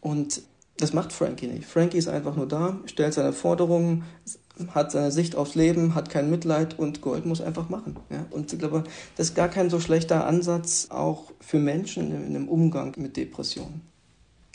Und 0.00 0.42
das 0.78 0.94
macht 0.94 1.12
Frankie 1.12 1.48
nicht. 1.48 1.66
Frankie 1.66 1.98
ist 1.98 2.08
einfach 2.08 2.36
nur 2.36 2.48
da, 2.48 2.78
stellt 2.86 3.12
seine 3.12 3.32
Forderungen, 3.32 4.04
hat 4.68 4.92
seine 4.92 5.12
Sicht 5.12 5.36
aufs 5.36 5.54
Leben, 5.54 5.94
hat 5.94 6.08
kein 6.08 6.30
Mitleid 6.30 6.78
und 6.78 7.02
Gold 7.02 7.26
muss 7.26 7.40
einfach 7.40 7.68
machen. 7.68 7.96
Ja? 8.10 8.24
Und 8.30 8.52
ich 8.52 8.58
glaube, 8.58 8.84
das 9.16 9.30
ist 9.30 9.34
gar 9.34 9.48
kein 9.48 9.68
so 9.68 9.78
schlechter 9.78 10.26
Ansatz 10.26 10.88
auch 10.90 11.32
für 11.40 11.58
Menschen 11.58 12.12
in 12.12 12.32
dem 12.32 12.48
Umgang 12.48 12.94
mit 12.96 13.16
Depressionen. 13.16 13.87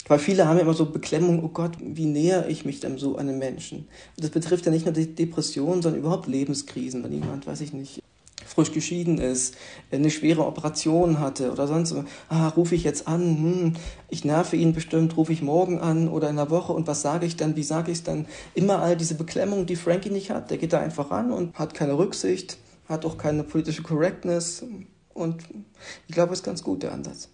Weil 0.07 0.19
viele 0.19 0.47
haben 0.47 0.57
ja 0.57 0.63
immer 0.63 0.73
so 0.73 0.85
Beklemmung, 0.85 1.43
oh 1.43 1.49
Gott, 1.49 1.77
wie 1.79 2.05
näher 2.05 2.49
ich 2.49 2.65
mich 2.65 2.81
denn 2.81 2.97
so 2.97 3.15
einem 3.15 3.39
Menschen? 3.39 3.79
Und 3.79 4.23
das 4.23 4.31
betrifft 4.31 4.65
ja 4.65 4.71
nicht 4.71 4.85
nur 4.85 4.93
die 4.93 5.15
Depression, 5.15 5.81
sondern 5.81 6.01
überhaupt 6.01 6.27
Lebenskrisen, 6.27 7.03
wenn 7.03 7.13
jemand, 7.13 7.47
weiß 7.47 7.61
ich 7.61 7.71
nicht, 7.71 8.01
frisch 8.45 8.71
geschieden 8.71 9.17
ist, 9.17 9.55
eine 9.91 10.11
schwere 10.11 10.45
Operation 10.45 11.19
hatte 11.19 11.51
oder 11.51 11.67
sonst, 11.67 11.95
ah, 12.29 12.49
rufe 12.49 12.75
ich 12.75 12.83
jetzt 12.83 13.07
an, 13.07 13.21
hm, 13.21 13.73
ich 14.09 14.25
nerve 14.25 14.55
ihn 14.55 14.73
bestimmt, 14.73 15.17
rufe 15.17 15.33
ich 15.33 15.41
morgen 15.41 15.79
an 15.79 16.07
oder 16.07 16.29
in 16.29 16.37
einer 16.37 16.49
Woche 16.49 16.73
und 16.73 16.85
was 16.87 17.01
sage 17.01 17.25
ich 17.25 17.35
dann, 17.35 17.55
wie 17.55 17.63
sage 17.63 17.91
ich 17.91 17.99
es 17.99 18.03
dann? 18.03 18.27
Immer 18.53 18.81
all 18.81 18.95
diese 18.95 19.15
Beklemmung, 19.15 19.65
die 19.65 19.75
Frankie 19.75 20.09
nicht 20.09 20.29
hat, 20.29 20.51
der 20.51 20.57
geht 20.57 20.73
da 20.73 20.79
einfach 20.79 21.11
ran 21.11 21.31
und 21.31 21.57
hat 21.57 21.73
keine 21.73 21.97
Rücksicht, 21.97 22.57
hat 22.87 23.05
auch 23.05 23.17
keine 23.17 23.43
politische 23.43 23.83
Correctness 23.83 24.63
und 25.13 25.43
ich 26.07 26.13
glaube, 26.13 26.33
ist 26.33 26.43
ganz 26.43 26.63
gut, 26.63 26.83
der 26.83 26.91
Ansatz. 26.91 27.29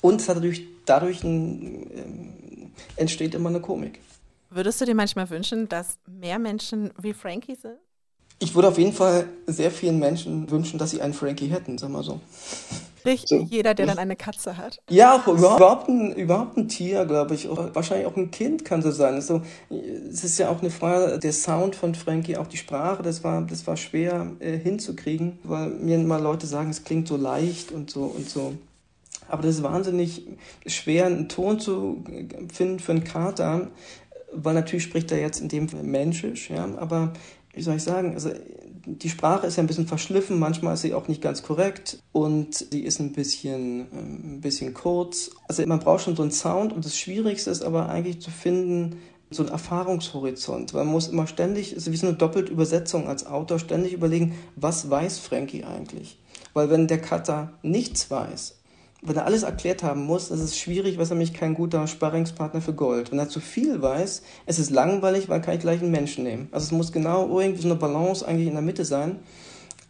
Und 0.00 0.28
dadurch, 0.28 0.62
dadurch 0.86 1.24
ein, 1.24 1.90
äh, 1.90 3.00
entsteht 3.00 3.34
immer 3.34 3.48
eine 3.48 3.60
Komik. 3.60 4.00
Würdest 4.50 4.80
du 4.80 4.84
dir 4.86 4.94
manchmal 4.94 5.28
wünschen, 5.30 5.68
dass 5.68 5.98
mehr 6.06 6.38
Menschen 6.38 6.90
wie 7.00 7.12
Frankie 7.12 7.54
sind? 7.54 7.78
Ich 8.40 8.54
würde 8.54 8.68
auf 8.68 8.78
jeden 8.78 8.92
Fall 8.92 9.28
sehr 9.46 9.70
vielen 9.70 9.98
Menschen 9.98 10.48
wünschen, 10.50 10.78
dass 10.78 10.92
sie 10.92 11.02
einen 11.02 11.12
Frankie 11.12 11.48
hätten, 11.48 11.76
sag 11.76 11.90
mal 11.90 12.04
so. 12.04 12.20
Sprich, 13.08 13.24
so. 13.26 13.46
jeder, 13.50 13.74
der 13.74 13.86
dann 13.86 13.98
eine 13.98 14.16
Katze 14.16 14.56
hat. 14.56 14.80
Ja, 14.90 15.22
überhaupt 15.26 15.88
ein, 15.88 16.12
überhaupt 16.14 16.56
ein 16.56 16.68
Tier, 16.68 17.04
glaube 17.04 17.34
ich. 17.34 17.48
Wahrscheinlich 17.48 18.06
auch 18.06 18.16
ein 18.16 18.30
Kind 18.30 18.64
kann 18.64 18.82
so 18.82 18.90
sein. 18.90 19.14
Also, 19.14 19.42
es 19.70 20.24
ist 20.24 20.38
ja 20.38 20.50
auch 20.50 20.60
eine 20.60 20.70
Frage, 20.70 21.18
der 21.18 21.32
Sound 21.32 21.74
von 21.74 21.94
Frankie, 21.94 22.36
auch 22.36 22.46
die 22.46 22.56
Sprache, 22.56 23.02
das 23.02 23.24
war, 23.24 23.42
das 23.42 23.66
war 23.66 23.76
schwer 23.76 24.32
äh, 24.40 24.58
hinzukriegen, 24.58 25.38
weil 25.42 25.70
mir 25.70 25.96
immer 25.96 26.20
Leute 26.20 26.46
sagen, 26.46 26.70
es 26.70 26.84
klingt 26.84 27.08
so 27.08 27.16
leicht 27.16 27.72
und 27.72 27.90
so 27.90 28.02
und 28.02 28.28
so. 28.28 28.54
Aber 29.28 29.42
das 29.42 29.56
ist 29.56 29.62
wahnsinnig 29.62 30.26
schwer, 30.66 31.06
einen 31.06 31.28
Ton 31.28 31.60
zu 31.60 32.04
finden 32.52 32.78
für 32.78 32.92
einen 32.92 33.04
Kater, 33.04 33.70
weil 34.32 34.54
natürlich 34.54 34.84
spricht 34.84 35.12
er 35.12 35.20
jetzt 35.20 35.40
in 35.40 35.48
dem 35.48 35.68
Fall 35.68 35.82
Menschisch, 35.82 36.50
ja, 36.50 36.68
aber 36.76 37.12
wie 37.54 37.62
soll 37.62 37.76
ich 37.76 37.82
sagen, 37.82 38.14
also 38.14 38.30
die 38.86 39.08
Sprache 39.08 39.46
ist 39.46 39.56
ja 39.56 39.62
ein 39.62 39.66
bisschen 39.66 39.86
verschliffen, 39.86 40.38
manchmal 40.38 40.74
ist 40.74 40.82
sie 40.82 40.94
auch 40.94 41.08
nicht 41.08 41.20
ganz 41.20 41.42
korrekt 41.42 41.98
und 42.12 42.54
sie 42.54 42.84
ist 42.84 43.00
ein 43.00 43.12
bisschen, 43.12 43.86
ähm, 43.92 44.34
ein 44.36 44.40
bisschen 44.40 44.74
kurz. 44.74 45.30
Also 45.46 45.66
man 45.66 45.80
braucht 45.80 46.04
schon 46.04 46.16
so 46.16 46.22
einen 46.22 46.30
Sound 46.30 46.72
und 46.72 46.84
das 46.84 46.96
Schwierigste 46.96 47.50
ist 47.50 47.62
aber 47.62 47.88
eigentlich 47.88 48.20
zu 48.20 48.30
finden, 48.30 48.96
so 49.30 49.42
ein 49.42 49.50
Erfahrungshorizont. 49.50 50.72
Man 50.72 50.86
muss 50.86 51.08
immer 51.08 51.26
ständig, 51.26 51.72
es 51.72 51.86
ist 51.86 51.92
wie 51.92 51.96
so 51.96 52.06
eine 52.06 52.16
doppelte 52.16 52.50
Übersetzung 52.50 53.08
als 53.08 53.26
Autor, 53.26 53.58
ständig 53.58 53.92
überlegen, 53.92 54.34
was 54.56 54.88
weiß 54.88 55.18
Frankie 55.18 55.64
eigentlich? 55.64 56.18
Weil 56.54 56.70
wenn 56.70 56.86
der 56.86 57.00
Cutter 57.00 57.52
nichts 57.62 58.10
weiß, 58.10 58.57
wenn 59.00 59.16
er 59.16 59.26
alles 59.26 59.44
erklärt 59.44 59.82
haben 59.82 60.04
muss, 60.04 60.30
ist 60.30 60.40
es 60.40 60.58
schwierig, 60.58 60.98
was 60.98 61.10
er 61.10 61.14
nämlich 61.14 61.32
kein 61.32 61.54
guter 61.54 61.86
Sparringspartner 61.86 62.60
für 62.60 62.74
Gold. 62.74 63.12
Wenn 63.12 63.18
er 63.18 63.28
zu 63.28 63.40
viel 63.40 63.80
weiß, 63.80 64.22
es 64.46 64.58
ist 64.58 64.70
langweilig, 64.70 65.28
weil 65.28 65.40
kann 65.40 65.54
ich 65.54 65.60
gleich 65.60 65.80
einen 65.80 65.92
Menschen 65.92 66.24
nehmen. 66.24 66.48
Also 66.50 66.66
es 66.66 66.72
muss 66.72 66.90
genau 66.90 67.38
irgendwie 67.38 67.62
so 67.62 67.68
eine 67.68 67.78
Balance 67.78 68.26
eigentlich 68.26 68.48
in 68.48 68.54
der 68.54 68.62
Mitte 68.62 68.84
sein. 68.84 69.20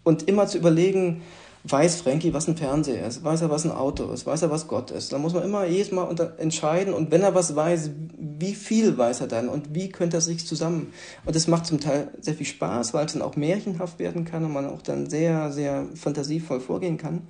Und 0.04 0.28
immer 0.28 0.46
zu 0.46 0.58
überlegen, 0.58 1.22
weiß 1.64 2.02
Frankie, 2.02 2.34
was 2.34 2.48
ein 2.48 2.56
Fernseher 2.56 3.06
ist? 3.06 3.24
Weiß 3.24 3.40
er, 3.40 3.50
was 3.50 3.64
ein 3.64 3.72
Auto 3.72 4.10
ist? 4.12 4.26
Weiß 4.26 4.42
er, 4.42 4.50
was 4.50 4.68
Gott 4.68 4.90
ist? 4.90 5.12
Da 5.12 5.18
muss 5.18 5.32
man 5.32 5.42
immer 5.42 5.64
jedes 5.64 5.90
Mal 5.90 6.14
entscheiden. 6.38 6.92
Und 6.92 7.10
wenn 7.10 7.22
er 7.22 7.34
was 7.34 7.56
weiß, 7.56 7.90
wie 8.18 8.54
viel 8.54 8.96
weiß 8.96 9.22
er 9.22 9.26
dann? 9.26 9.48
Und 9.48 9.74
wie 9.74 9.88
könnte 9.88 10.18
er 10.18 10.20
sich 10.20 10.46
zusammen? 10.46 10.92
Und 11.24 11.34
das 11.34 11.46
macht 11.46 11.66
zum 11.66 11.80
Teil 11.80 12.10
sehr 12.20 12.34
viel 12.34 12.46
Spaß, 12.46 12.94
weil 12.94 13.06
es 13.06 13.14
dann 13.14 13.22
auch 13.22 13.36
märchenhaft 13.36 13.98
werden 13.98 14.24
kann 14.24 14.44
und 14.44 14.52
man 14.52 14.66
auch 14.66 14.82
dann 14.82 15.08
sehr, 15.08 15.50
sehr 15.50 15.86
fantasievoll 15.94 16.60
vorgehen 16.60 16.98
kann. 16.98 17.22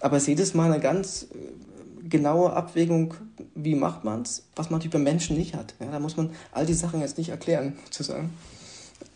Aber 0.00 0.16
es 0.16 0.24
ist 0.24 0.28
jedes 0.28 0.54
Mal 0.54 0.72
eine 0.72 0.80
ganz 0.80 1.28
äh, 1.32 2.08
genaue 2.08 2.52
Abwägung, 2.52 3.14
wie 3.54 3.74
macht 3.74 4.04
man 4.04 4.22
es, 4.22 4.48
was 4.56 4.70
man 4.70 4.80
über 4.80 4.98
Menschen 4.98 5.36
nicht 5.36 5.54
hat. 5.54 5.74
Ja, 5.80 5.90
da 5.90 6.00
muss 6.00 6.16
man 6.16 6.30
all 6.52 6.66
die 6.66 6.74
Sachen 6.74 7.00
jetzt 7.00 7.18
nicht 7.18 7.30
erklären, 7.30 7.78
sozusagen. 7.84 8.32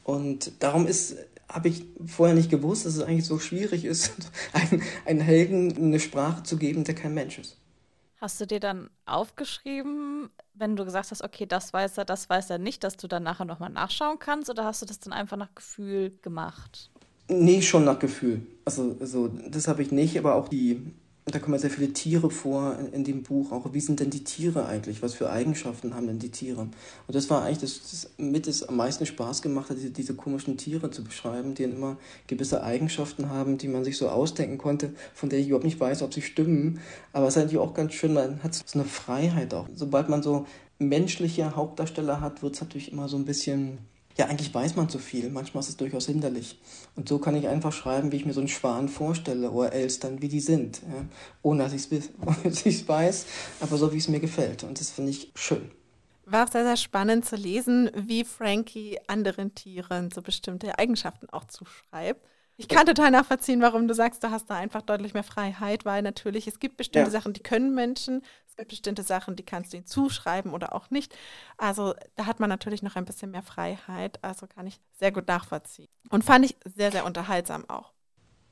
Und 0.05 0.53
darum 0.61 0.87
ist, 0.87 1.16
habe 1.49 1.68
ich 1.68 1.85
vorher 2.07 2.35
nicht 2.35 2.51
gewusst, 2.51 2.87
dass 2.87 2.97
es 2.97 3.03
eigentlich 3.03 3.27
so 3.27 3.38
schwierig 3.38 3.85
ist, 3.85 4.12
einem, 4.53 4.83
einem 5.07 5.21
Helden 5.21 5.77
eine 5.77 6.01
Sprache 6.01 6.42
zu 6.42 6.57
geben, 6.57 6.85
der 6.85 6.95
kein 6.95 7.14
Mensch 7.14 7.38
ist. 7.38 7.57
Hast 8.21 8.40
du 8.40 8.47
dir 8.47 8.61
dann 8.61 8.88
aufgeschrieben, 9.05 10.31
wenn 10.55 10.77
du 10.77 10.85
gesagt 10.85 11.11
hast, 11.11 11.23
okay, 11.23 11.45
das 11.45 11.73
weiß 11.73 11.99
er, 11.99 12.05
das 12.05 12.31
weiß 12.31 12.51
er 12.51 12.59
nicht, 12.59 12.85
dass 12.85 12.97
du 12.97 13.09
dann 13.09 13.25
nachher 13.25 13.45
nochmal 13.45 13.71
nachschauen 13.71 14.21
kannst 14.21 14.49
oder 14.49 14.64
hast 14.64 14.81
du 14.81 14.87
das 14.87 15.01
dann 15.01 15.12
einfach 15.12 15.37
nach 15.37 15.53
Gefühl 15.57 16.16
gemacht? 16.23 16.91
Nee, 17.29 17.63
schon 17.63 17.85
nach 17.85 17.99
Gefühl. 17.99 18.43
Also, 18.65 18.97
also 19.01 19.29
das 19.51 19.69
habe 19.69 19.83
ich 19.83 19.93
nicht, 19.93 20.19
aber 20.19 20.35
auch 20.35 20.49
die, 20.49 20.93
da 21.25 21.39
kommen 21.39 21.55
ja 21.55 21.61
sehr 21.61 21.71
viele 21.71 21.93
Tiere 21.93 22.31
vor 22.31 22.77
in, 22.79 22.93
in, 22.93 23.05
dem 23.05 23.23
Buch. 23.23 23.53
Auch 23.53 23.73
wie 23.73 23.81
sind 23.81 24.01
denn 24.01 24.11
die 24.11 24.25
Tiere 24.25 24.67
eigentlich? 24.67 25.03
Was 25.03 25.15
für 25.15 25.31
Eigenschaften 25.31 25.95
haben 25.95 26.09
denn 26.09 26.19
die 26.19 26.31
Tiere? 26.31 26.63
Und 26.63 26.73
das 27.07 27.31
war 27.31 27.45
eigentlich 27.45 27.59
das, 27.59 27.81
das 27.91 28.11
mit 28.19 28.47
das 28.47 28.65
am 28.65 28.77
meisten 28.77 29.07
Spaß 29.07 29.41
gemacht 29.41 29.71
hat, 29.71 29.77
diese, 29.77 29.91
diese 29.91 30.15
komischen 30.15 30.57
Tiere 30.57 30.91
zu 30.91 31.05
beschreiben, 31.05 31.55
die 31.55 31.63
dann 31.63 31.77
immer 31.77 31.97
gewisse 32.27 32.63
Eigenschaften 32.63 33.31
haben, 33.31 33.57
die 33.57 33.69
man 33.69 33.85
sich 33.85 33.97
so 33.97 34.09
ausdenken 34.09 34.59
konnte, 34.59 34.93
von 35.15 35.29
der 35.29 35.39
ich 35.39 35.47
überhaupt 35.47 35.65
nicht 35.65 35.81
weiß, 35.81 36.03
ob 36.03 36.13
sie 36.13 36.23
stimmen. 36.23 36.81
Aber 37.13 37.29
es 37.29 37.37
ist 37.37 37.43
natürlich 37.43 37.61
auch 37.61 37.75
ganz 37.75 37.95
schön, 37.95 38.15
man 38.15 38.43
hat 38.43 38.55
so 38.55 38.79
eine 38.79 38.89
Freiheit 38.89 39.55
auch. 39.55 39.69
Sobald 39.75 40.09
man 40.09 40.23
so 40.23 40.47
menschliche 40.79 41.55
Hauptdarsteller 41.55 42.21
hat, 42.21 42.43
wird 42.43 42.55
es 42.55 42.61
natürlich 42.61 42.91
immer 42.91 43.09
so 43.09 43.17
ein 43.17 43.25
bisschen 43.25 43.79
ja, 44.16 44.27
eigentlich 44.27 44.53
weiß 44.53 44.77
man 44.77 44.88
zu 44.88 44.98
viel. 44.98 45.31
Manchmal 45.31 45.62
ist 45.62 45.70
es 45.70 45.77
durchaus 45.77 46.07
hinderlich. 46.07 46.59
Und 46.96 47.09
so 47.09 47.18
kann 47.18 47.37
ich 47.37 47.48
einfach 47.48 47.72
schreiben, 47.72 48.12
wie 48.12 48.16
ich 48.16 48.27
mir 48.27 48.33
so 48.33 48.40
einen 48.40 48.48
Schwan 48.48 48.88
vorstelle 48.88 49.51
oder 49.51 49.72
Elstern, 49.72 50.20
wie 50.20 50.29
die 50.29 50.40
sind. 50.40 50.83
Ja? 50.83 51.05
Ohne 51.42 51.64
dass 51.64 51.72
ich 51.72 51.90
es 52.64 52.88
weiß, 52.88 53.27
aber 53.61 53.77
so, 53.77 53.92
wie 53.92 53.98
es 53.98 54.09
mir 54.09 54.20
gefällt. 54.20 54.64
Und 54.64 54.81
das 54.81 54.90
finde 54.90 55.11
ich 55.11 55.33
schön. 55.35 55.70
War 56.25 56.46
auch 56.46 56.53
sehr, 56.53 56.64
sehr 56.64 56.77
spannend 56.77 57.25
zu 57.25 57.37
lesen, 57.37 57.90
wie 57.94 58.25
Frankie 58.25 58.98
anderen 59.09 59.55
Tieren 59.55 60.11
so 60.11 60.22
bestimmte 60.22 60.79
Eigenschaften 60.79 61.29
auch 61.31 61.44
zuschreibt. 61.44 62.25
Ich 62.57 62.68
kann 62.68 62.87
total 62.87 63.11
nachvollziehen, 63.11 63.61
warum 63.61 63.88
du 63.88 63.94
sagst, 63.94 64.22
du 64.22 64.31
hast 64.31 64.48
da 64.48 64.57
einfach 64.57 64.83
deutlich 64.83 65.14
mehr 65.14 65.25
Freiheit, 65.25 65.85
weil 65.85 66.03
natürlich 66.03 66.46
es 66.46 66.61
gibt 66.61 66.77
bestimmte 66.77 67.11
ja. 67.11 67.11
Sachen, 67.11 67.33
die 67.33 67.42
können 67.42 67.75
Menschen, 67.75 68.22
es 68.53 68.57
gibt 68.57 68.69
bestimmte 68.69 69.03
Sachen, 69.03 69.35
die 69.35 69.45
kannst 69.45 69.73
du 69.73 69.79
ihnen 69.79 69.87
zuschreiben 69.87 70.53
oder 70.53 70.75
auch 70.75 70.91
nicht. 70.91 71.15
Also 71.57 71.95
da 72.17 72.27
hat 72.27 72.38
man 72.38 72.51
natürlich 72.51 72.83
noch 72.83 72.97
ein 72.97 73.07
bisschen 73.07 73.31
mehr 73.31 73.43
Freiheit. 73.43 74.19
Also 74.23 74.47
kann 74.47 74.67
ich 74.67 74.79
sehr 74.99 75.11
gut 75.11 75.27
nachvollziehen. 75.27 75.88
Und 76.11 76.23
fand 76.23 76.45
ich 76.45 76.57
sehr, 76.77 76.93
sehr 76.93 77.07
unterhaltsam 77.07 77.69
auch. 77.69 77.93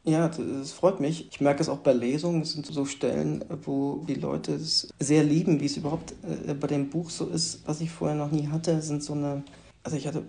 Ja, 0.05 0.29
das 0.29 0.73
freut 0.73 1.01
mich. 1.01 1.29
Ich 1.31 1.43
merke 1.43 1.61
es 1.61 1.69
auch 1.69 1.81
bei 1.81 1.93
Lesungen. 1.93 2.41
Es 2.41 2.53
sind 2.53 2.65
so 2.65 2.87
Stellen, 2.87 3.45
wo 3.65 4.03
die 4.09 4.15
Leute 4.15 4.55
es 4.55 4.89
sehr 4.99 5.23
lieben, 5.23 5.61
wie 5.61 5.67
es 5.67 5.77
überhaupt 5.77 6.15
äh, 6.47 6.55
bei 6.55 6.67
dem 6.67 6.89
Buch 6.89 7.11
so 7.11 7.27
ist, 7.27 7.67
was 7.67 7.83
ich 7.83 7.91
vorher 7.91 8.17
noch 8.17 8.31
nie 8.31 8.49
hatte, 8.49 8.81
sind 8.81 9.03
so 9.03 9.13
eine, 9.13 9.45
also 9.83 9.99
ich 9.99 10.07
hatte 10.07 10.23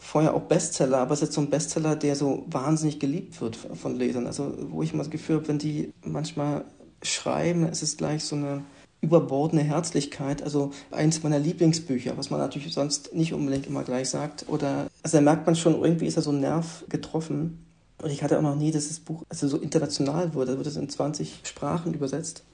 vorher 0.00 0.34
auch 0.34 0.42
Bestseller, 0.42 0.98
aber 0.98 1.12
es 1.12 1.20
ist 1.20 1.28
jetzt 1.28 1.34
so 1.36 1.40
ein 1.40 1.50
Bestseller, 1.50 1.94
der 1.94 2.16
so 2.16 2.44
wahnsinnig 2.48 2.98
geliebt 2.98 3.40
wird 3.40 3.54
von 3.54 3.96
Lesern. 3.96 4.26
Also 4.26 4.52
wo 4.70 4.82
ich 4.82 4.92
immer 4.92 5.04
das 5.04 5.10
Gefühl 5.10 5.36
habe, 5.36 5.46
wenn 5.46 5.58
die 5.58 5.92
manchmal 6.04 6.64
schreiben, 7.02 7.68
ist 7.68 7.82
es 7.84 7.96
gleich 7.96 8.24
so 8.24 8.34
eine 8.34 8.64
überbordene 9.02 9.62
Herzlichkeit. 9.62 10.42
Also 10.42 10.70
eins 10.90 11.22
meiner 11.22 11.38
Lieblingsbücher, 11.38 12.16
was 12.16 12.30
man 12.30 12.40
natürlich 12.40 12.72
sonst 12.72 13.14
nicht 13.14 13.34
unbedingt 13.34 13.66
immer 13.66 13.82
gleich 13.82 14.08
sagt. 14.08 14.46
Oder 14.48 14.86
also 15.02 15.18
da 15.18 15.20
merkt 15.20 15.44
man 15.44 15.56
schon, 15.56 15.82
irgendwie 15.82 16.06
ist 16.06 16.16
da 16.16 16.22
so 16.22 16.30
ein 16.30 16.40
Nerv 16.40 16.84
getroffen. 16.88 17.66
Und 18.00 18.10
ich 18.10 18.22
hatte 18.22 18.38
auch 18.38 18.42
noch 18.42 18.56
nie, 18.56 18.70
dass 18.70 18.88
das 18.88 19.00
Buch 19.00 19.24
also 19.28 19.46
so 19.48 19.58
international 19.58 20.34
wurde. 20.34 20.52
Da 20.52 20.56
wird 20.56 20.66
es 20.66 20.76
in 20.76 20.88
20 20.88 21.40
Sprachen 21.44 21.92
übersetzt 21.92 22.44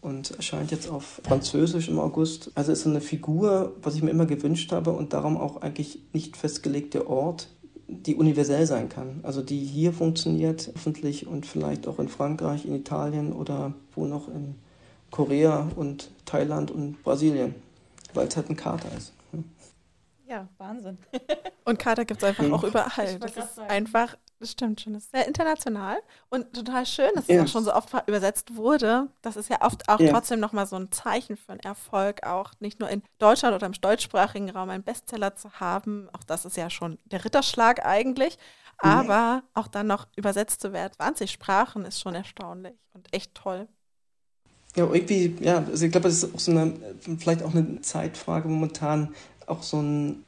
und 0.00 0.32
erscheint 0.32 0.70
jetzt 0.70 0.88
auf 0.88 1.20
Französisch 1.24 1.88
im 1.88 1.98
August. 1.98 2.50
Also 2.54 2.72
ist 2.72 2.82
so 2.82 2.90
eine 2.90 3.00
Figur, 3.00 3.72
was 3.82 3.94
ich 3.94 4.02
mir 4.02 4.10
immer 4.10 4.26
gewünscht 4.26 4.70
habe 4.70 4.92
und 4.92 5.14
darum 5.14 5.38
auch 5.38 5.62
eigentlich 5.62 5.98
nicht 6.12 6.36
festgelegte 6.36 7.08
Ort, 7.08 7.48
die 7.88 8.14
universell 8.14 8.66
sein 8.66 8.90
kann. 8.90 9.20
Also 9.22 9.40
die 9.42 9.60
hier 9.60 9.94
funktioniert, 9.94 10.70
hoffentlich 10.74 11.26
und 11.26 11.46
vielleicht 11.46 11.88
auch 11.88 11.98
in 11.98 12.08
Frankreich, 12.08 12.66
in 12.66 12.74
Italien 12.74 13.32
oder 13.32 13.72
wo 13.94 14.04
noch 14.04 14.28
in 14.28 14.56
Korea 15.14 15.70
und 15.76 16.10
Thailand 16.24 16.72
und 16.72 17.00
Brasilien, 17.04 17.54
weil 18.14 18.26
es 18.26 18.36
halt 18.36 18.50
ein 18.50 18.56
Kater 18.56 18.88
ist. 18.96 19.12
Ja, 20.26 20.48
Wahnsinn. 20.58 20.98
und 21.64 21.78
Kater 21.78 22.04
gibt 22.04 22.20
es 22.20 22.28
einfach 22.28 22.50
auch 22.50 22.64
überall. 22.64 23.20
Das 23.20 23.36
ist 23.36 23.54
sagen. 23.54 23.70
einfach 23.70 24.16
das 24.40 24.50
stimmt 24.50 24.80
schon. 24.80 24.94
Das 24.94 25.04
ist 25.04 25.12
sehr 25.12 25.28
international 25.28 25.98
und 26.30 26.52
total 26.52 26.84
schön, 26.84 27.10
dass 27.14 27.28
yes. 27.28 27.36
es 27.36 27.44
auch 27.44 27.52
schon 27.52 27.64
so 27.64 27.74
oft 27.74 27.94
übersetzt 28.08 28.56
wurde. 28.56 29.06
Das 29.22 29.36
ist 29.36 29.48
ja 29.48 29.62
oft 29.62 29.88
auch 29.88 30.00
yeah. 30.00 30.10
trotzdem 30.10 30.40
nochmal 30.40 30.66
so 30.66 30.74
ein 30.74 30.90
Zeichen 30.90 31.36
für 31.36 31.52
einen 31.52 31.60
Erfolg, 31.60 32.26
auch 32.26 32.50
nicht 32.58 32.80
nur 32.80 32.88
in 32.88 33.04
Deutschland 33.18 33.54
oder 33.54 33.66
im 33.66 33.72
deutschsprachigen 33.74 34.50
Raum 34.50 34.70
einen 34.70 34.82
Bestseller 34.82 35.36
zu 35.36 35.60
haben. 35.60 36.08
Auch 36.12 36.24
das 36.24 36.44
ist 36.44 36.56
ja 36.56 36.70
schon 36.70 36.98
der 37.04 37.24
Ritterschlag 37.24 37.86
eigentlich. 37.86 38.36
Aber 38.78 39.12
yeah. 39.12 39.42
auch 39.54 39.68
dann 39.68 39.86
noch 39.86 40.08
übersetzt 40.16 40.60
zu 40.60 40.72
werden, 40.72 40.94
20 40.94 41.30
Sprachen, 41.30 41.84
ist 41.84 42.00
schon 42.00 42.16
erstaunlich 42.16 42.74
und 42.94 43.14
echt 43.14 43.32
toll. 43.36 43.68
Ja, 44.76 44.92
irgendwie, 44.92 45.36
ja, 45.40 45.64
also 45.64 45.84
ich 45.84 45.92
glaube, 45.92 46.08
das 46.08 46.22
ist 46.22 46.34
auch 46.34 46.38
so 46.38 46.50
eine, 46.50 46.72
vielleicht 47.18 47.42
auch 47.42 47.54
eine 47.54 47.80
Zeitfrage 47.80 48.48
momentan, 48.48 49.10
auch 49.46 49.62
so 49.62 49.80
ein, 49.80 50.24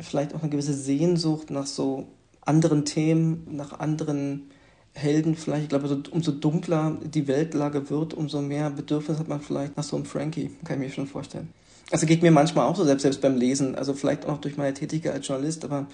vielleicht 0.00 0.34
auch 0.34 0.42
eine 0.42 0.50
gewisse 0.50 0.74
Sehnsucht 0.74 1.50
nach 1.50 1.66
so 1.66 2.06
anderen 2.40 2.84
Themen, 2.84 3.46
nach 3.50 3.78
anderen 3.78 4.50
Helden 4.94 5.36
vielleicht. 5.36 5.64
Ich 5.64 5.68
glaube, 5.68 5.88
so, 5.88 6.02
umso 6.10 6.32
dunkler 6.32 6.96
die 7.02 7.28
Weltlage 7.28 7.88
wird, 7.90 8.14
umso 8.14 8.40
mehr 8.40 8.70
Bedürfnis 8.70 9.18
hat 9.18 9.28
man 9.28 9.40
vielleicht 9.40 9.76
nach 9.76 9.84
so 9.84 9.96
einem 9.96 10.04
Frankie, 10.04 10.50
kann 10.64 10.80
ich 10.80 10.88
mir 10.88 10.92
schon 10.92 11.06
vorstellen. 11.06 11.48
Also 11.90 12.06
geht 12.06 12.22
mir 12.22 12.30
manchmal 12.30 12.66
auch 12.66 12.76
so, 12.76 12.84
selbst, 12.84 13.02
selbst 13.02 13.20
beim 13.20 13.36
Lesen, 13.36 13.74
also 13.74 13.94
vielleicht 13.94 14.26
auch 14.26 14.38
durch 14.38 14.56
meine 14.56 14.74
Tätigkeit 14.74 15.12
als 15.12 15.28
Journalist, 15.28 15.64
aber 15.64 15.86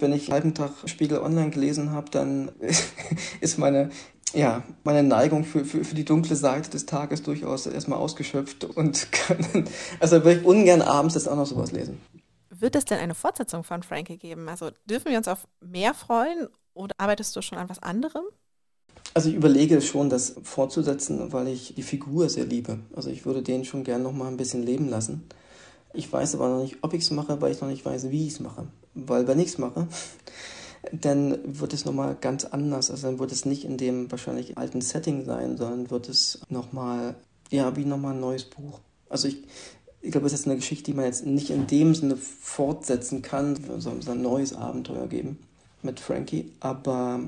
Wenn 0.00 0.14
ich 0.14 0.24
einen 0.24 0.32
halben 0.32 0.54
Tag 0.54 0.70
Spiegel 0.86 1.18
Online 1.18 1.50
gelesen 1.50 1.92
habe, 1.92 2.10
dann 2.10 2.50
ist 3.40 3.58
meine 3.58 3.90
ja, 4.32 4.62
meine 4.84 5.02
Neigung 5.02 5.44
für, 5.44 5.64
für, 5.64 5.84
für 5.84 5.94
die 5.94 6.04
dunkle 6.04 6.36
Seite 6.36 6.70
des 6.70 6.86
Tages 6.86 7.22
durchaus 7.22 7.66
erstmal 7.66 7.98
ausgeschöpft 7.98 8.64
und 8.64 9.10
kann, 9.12 9.66
also 9.98 10.24
würde 10.24 10.40
ich 10.40 10.46
ungern 10.46 10.82
abends 10.82 11.14
jetzt 11.14 11.28
auch 11.28 11.36
noch 11.36 11.46
sowas 11.46 11.72
lesen. 11.72 12.00
Wird 12.50 12.76
es 12.76 12.84
denn 12.84 12.98
eine 12.98 13.14
Fortsetzung 13.14 13.64
von 13.64 13.82
Frankie 13.82 14.18
geben? 14.18 14.48
Also 14.48 14.70
dürfen 14.84 15.10
wir 15.10 15.18
uns 15.18 15.28
auf 15.28 15.48
mehr 15.60 15.94
freuen 15.94 16.48
oder 16.74 16.94
arbeitest 16.98 17.34
du 17.34 17.42
schon 17.42 17.58
an 17.58 17.68
was 17.68 17.82
anderem? 17.82 18.24
Also 19.14 19.28
ich 19.28 19.34
überlege 19.34 19.80
schon, 19.80 20.10
das 20.10 20.36
fortzusetzen, 20.42 21.32
weil 21.32 21.48
ich 21.48 21.74
die 21.74 21.82
Figur 21.82 22.28
sehr 22.28 22.44
liebe. 22.44 22.78
Also 22.94 23.10
ich 23.10 23.24
würde 23.24 23.42
den 23.42 23.64
schon 23.64 23.82
gern 23.82 24.02
noch 24.02 24.12
mal 24.12 24.28
ein 24.28 24.36
bisschen 24.36 24.62
leben 24.62 24.88
lassen. 24.88 25.26
Ich 25.92 26.12
weiß 26.12 26.36
aber 26.36 26.48
noch 26.48 26.62
nicht, 26.62 26.76
ob 26.82 26.94
ich 26.94 27.02
es 27.02 27.10
mache, 27.10 27.40
weil 27.40 27.52
ich 27.52 27.60
noch 27.60 27.68
nicht 27.68 27.84
weiß, 27.84 28.10
wie 28.10 28.26
ich 28.26 28.34
es 28.34 28.40
mache. 28.40 28.68
Weil 28.94 29.26
wenn 29.26 29.40
ich 29.40 29.48
es 29.48 29.58
mache, 29.58 29.88
dann 30.92 31.38
wird 31.44 31.72
es 31.72 31.84
nochmal 31.84 32.16
ganz 32.20 32.44
anders. 32.44 32.90
Also 32.90 33.08
dann 33.08 33.18
wird 33.18 33.32
es 33.32 33.44
nicht 33.44 33.64
in 33.64 33.76
dem 33.76 34.10
wahrscheinlich 34.10 34.58
alten 34.58 34.80
Setting 34.80 35.24
sein, 35.24 35.56
sondern 35.56 35.90
wird 35.90 36.08
es 36.08 36.40
nochmal, 36.48 37.14
ja, 37.50 37.76
wie 37.76 37.84
nochmal 37.84 38.14
ein 38.14 38.20
neues 38.20 38.44
Buch. 38.44 38.80
Also 39.08 39.28
ich, 39.28 39.38
ich 40.00 40.12
glaube, 40.12 40.26
es 40.26 40.32
ist 40.32 40.46
eine 40.46 40.56
Geschichte, 40.56 40.84
die 40.84 40.94
man 40.94 41.04
jetzt 41.04 41.26
nicht 41.26 41.50
in 41.50 41.66
dem 41.66 41.94
Sinne 41.94 42.16
fortsetzen 42.16 43.22
kann, 43.22 43.56
es 43.76 43.86
ein 43.86 44.22
neues 44.22 44.54
Abenteuer 44.54 45.06
geben 45.06 45.38
mit 45.82 46.00
Frankie. 46.00 46.52
Aber 46.60 47.20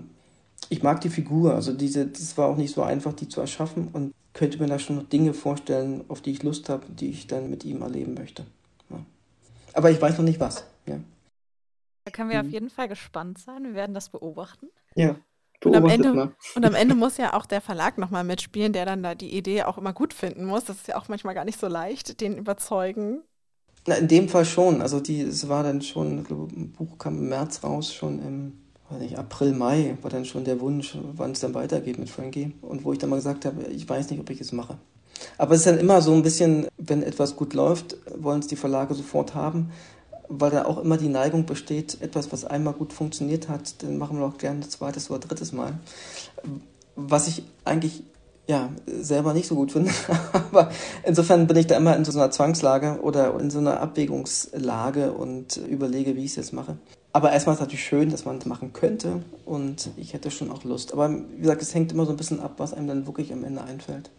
ich 0.69 0.83
mag 0.83 1.01
die 1.01 1.11
Figur, 1.11 1.55
also 1.55 1.73
diese, 1.73 2.07
das 2.07 2.37
war 2.38 2.49
auch 2.49 2.57
nicht 2.57 2.75
so 2.75 2.83
einfach, 2.83 3.12
die 3.12 3.29
zu 3.29 3.41
erschaffen 3.41 3.88
und 3.93 4.15
könnte 4.33 4.59
mir 4.59 4.67
da 4.67 4.79
schon 4.79 4.97
noch 4.97 5.09
Dinge 5.09 5.35
vorstellen, 5.35 6.05
auf 6.09 6.23
die 6.23 6.31
ich 6.31 6.43
Lust 6.43 6.69
habe, 6.71 6.87
die 6.88 7.11
ich 7.11 7.27
dann 7.27 7.51
mit 7.51 7.65
ihm 7.65 7.83
erleben 7.83 8.15
möchte. 8.15 8.47
Ja. 8.88 9.05
Aber 9.75 9.91
ich 9.91 10.01
weiß 10.01 10.17
noch 10.17 10.25
nicht 10.25 10.41
was. 10.41 10.65
Ja. 10.87 10.97
Da 12.05 12.11
können 12.11 12.31
wir 12.31 12.43
mhm. 12.43 12.49
auf 12.49 12.53
jeden 12.53 12.71
Fall 12.71 12.88
gespannt 12.88 13.38
sein. 13.38 13.65
Wir 13.65 13.75
werden 13.75 13.95
das 13.95 14.09
beobachten. 14.09 14.69
Ja. 14.95 15.17
Und 15.65 15.77
am, 15.77 15.87
Ende, 15.87 16.33
und 16.57 16.65
am 16.65 16.75
Ende 16.75 16.95
muss 16.97 17.19
ja 17.19 17.35
auch 17.35 17.47
der 17.47 17.61
Verlag 17.61 17.97
nochmal 17.97 18.25
mitspielen, 18.25 18.73
der 18.73 18.85
dann 18.85 19.03
da 19.03 19.15
die 19.15 19.37
Idee 19.37 19.62
auch 19.62 19.79
immer 19.79 19.93
gut 19.93 20.12
finden 20.12 20.45
muss. 20.45 20.65
Das 20.65 20.77
ist 20.77 20.88
ja 20.88 20.97
auch 20.97 21.09
manchmal 21.09 21.35
gar 21.35 21.45
nicht 21.45 21.61
so 21.61 21.69
leicht, 21.69 22.21
den 22.21 22.37
überzeugen. 22.37 23.23
Na, 23.87 23.95
in 23.95 24.09
dem 24.09 24.29
Fall 24.29 24.45
schon. 24.45 24.83
Also 24.83 24.99
die, 24.99 25.21
es 25.21 25.49
war 25.49 25.62
dann 25.62 25.83
schon, 25.83 26.19
ich 26.19 26.25
glaube, 26.25 26.53
ein 26.55 26.73
Buch 26.73 26.99
kam 26.99 27.19
im 27.19 27.29
März 27.29 27.62
raus, 27.62 27.93
schon 27.93 28.19
im 28.19 28.59
nicht, 28.99 29.19
April, 29.19 29.53
Mai 29.53 29.97
war 30.03 30.11
dann 30.11 30.25
schon 30.25 30.45
der 30.45 30.61
Wunsch, 30.61 30.99
wann 31.15 31.33
es 31.33 31.41
dann 31.41 31.55
weitergeht 31.55 31.99
mit 31.99 32.11
Frankie. 32.11 32.53
Und 32.61 32.85
wo 32.85 32.93
ich 32.93 32.99
dann 32.99 33.11
mal 33.11 33.17
gesagt 33.17 33.45
habe, 33.45 33.62
ich 33.65 33.88
weiß 33.88 34.11
nicht, 34.11 34.21
ob 34.21 34.29
ich 34.31 34.41
es 34.41 34.53
mache. 34.53 34.77
Aber 35.38 35.55
es 35.55 35.61
ist 35.61 35.67
dann 35.67 35.79
immer 35.79 36.03
so 36.03 36.12
ein 36.12 36.23
bisschen, 36.23 36.67
wenn 36.77 37.03
etwas 37.03 37.37
gut 37.37 37.55
läuft, 37.55 37.97
wollen 38.17 38.41
es 38.41 38.49
die 38.49 38.57
Verlage 38.57 38.95
sofort 38.95 39.35
haben 39.35 39.71
weil 40.28 40.50
da 40.50 40.64
auch 40.64 40.78
immer 40.78 40.96
die 40.96 41.08
Neigung 41.08 41.46
besteht, 41.46 42.00
etwas, 42.00 42.32
was 42.32 42.44
einmal 42.44 42.74
gut 42.74 42.92
funktioniert 42.92 43.48
hat, 43.48 43.82
dann 43.82 43.98
machen 43.98 44.18
wir 44.18 44.26
auch 44.26 44.38
gerne 44.38 44.61
ein 44.61 44.70
zweites 44.70 45.11
oder 45.11 45.20
drittes 45.20 45.52
Mal. 45.52 45.78
Was 46.96 47.28
ich 47.28 47.44
eigentlich 47.64 48.04
ja, 48.46 48.70
selber 48.87 49.35
nicht 49.35 49.46
so 49.46 49.54
gut 49.54 49.72
finde. 49.72 49.90
Aber 50.32 50.70
insofern 51.04 51.46
bin 51.46 51.56
ich 51.56 51.66
da 51.66 51.76
immer 51.76 51.96
in 51.96 52.04
so 52.04 52.18
einer 52.18 52.30
Zwangslage 52.30 53.00
oder 53.02 53.38
in 53.38 53.50
so 53.50 53.58
einer 53.58 53.80
Abwägungslage 53.80 55.12
und 55.12 55.56
überlege, 55.56 56.16
wie 56.16 56.24
ich 56.24 56.32
es 56.32 56.37
jetzt 56.37 56.52
mache. 56.52 56.76
Aber 57.12 57.30
erstmal 57.32 57.54
ist 57.54 57.61
es 57.61 57.66
natürlich 57.66 57.85
schön, 57.85 58.11
dass 58.11 58.24
man 58.24 58.38
es 58.38 58.46
machen 58.46 58.72
könnte 58.72 59.22
und 59.44 59.90
ich 59.96 60.14
hätte 60.14 60.30
schon 60.30 60.50
auch 60.50 60.64
Lust. 60.64 60.92
Aber 60.92 61.11
wie 61.11 61.40
gesagt, 61.42 61.62
es 61.62 61.74
hängt 61.74 61.92
immer 61.92 62.06
so 62.06 62.11
ein 62.11 62.16
bisschen 62.16 62.40
ab, 62.40 62.54
was 62.56 62.72
einem 62.72 62.88
dann 62.88 63.06
wirklich 63.06 63.32
am 63.32 63.44
Ende 63.44 63.62
einfällt. 63.62 64.11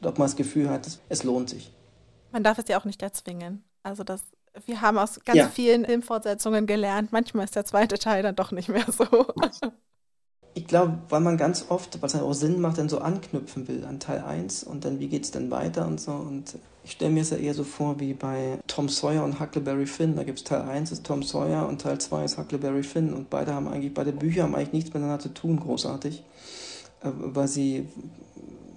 Und 0.00 0.06
ob 0.06 0.18
man 0.18 0.26
das 0.26 0.36
Gefühl 0.36 0.68
hat, 0.68 0.86
es 1.08 1.22
lohnt 1.22 1.50
sich. 1.50 1.72
Man 2.32 2.42
darf 2.42 2.58
es 2.58 2.68
ja 2.68 2.78
auch 2.78 2.84
nicht 2.84 3.02
erzwingen. 3.02 3.62
Also 3.82 4.04
das 4.04 4.20
wir 4.66 4.80
haben 4.80 4.98
aus 4.98 5.20
ganz 5.24 5.38
ja. 5.38 5.48
vielen 5.48 5.84
Filmfortsetzungen 5.84 6.66
gelernt, 6.66 7.12
manchmal 7.12 7.44
ist 7.44 7.56
der 7.56 7.64
zweite 7.64 7.98
Teil 7.98 8.22
dann 8.22 8.36
doch 8.36 8.52
nicht 8.52 8.68
mehr 8.68 8.86
so. 8.90 9.26
Ich 10.58 10.66
glaube, 10.66 10.98
weil 11.08 11.20
man 11.20 11.36
ganz 11.36 11.66
oft, 11.68 12.02
was 12.02 12.12
dann 12.12 12.22
auch 12.22 12.32
Sinn 12.32 12.60
macht, 12.60 12.78
dann 12.78 12.88
so 12.88 12.98
anknüpfen 12.98 13.68
will 13.68 13.84
an 13.84 14.00
Teil 14.00 14.24
1 14.24 14.64
und 14.64 14.84
dann 14.84 14.98
wie 14.98 15.06
geht 15.06 15.22
es 15.22 15.30
denn 15.30 15.52
weiter 15.52 15.86
und 15.86 16.00
so. 16.00 16.10
Und 16.10 16.58
ich 16.82 16.90
stelle 16.90 17.12
mir 17.12 17.20
es 17.20 17.30
ja 17.30 17.36
eher 17.36 17.54
so 17.54 17.62
vor 17.62 18.00
wie 18.00 18.12
bei 18.12 18.58
Tom 18.66 18.88
Sawyer 18.88 19.22
und 19.22 19.38
Huckleberry 19.38 19.86
Finn. 19.86 20.16
Da 20.16 20.24
gibt 20.24 20.38
es 20.38 20.44
Teil 20.44 20.62
1 20.62 20.90
ist 20.90 21.06
Tom 21.06 21.22
Sawyer 21.22 21.68
und 21.68 21.80
Teil 21.80 22.00
2 22.00 22.24
ist 22.24 22.38
Huckleberry 22.38 22.82
Finn. 22.82 23.14
Und 23.14 23.30
beide 23.30 23.54
haben 23.54 23.68
eigentlich, 23.68 23.94
beide 23.94 24.10
Bücher 24.10 24.42
haben 24.42 24.56
eigentlich 24.56 24.72
nichts 24.72 24.92
miteinander 24.92 25.20
zu 25.20 25.28
tun, 25.28 25.60
großartig. 25.60 26.24
Äh, 27.02 27.10
weil 27.14 27.46
sie, 27.46 27.86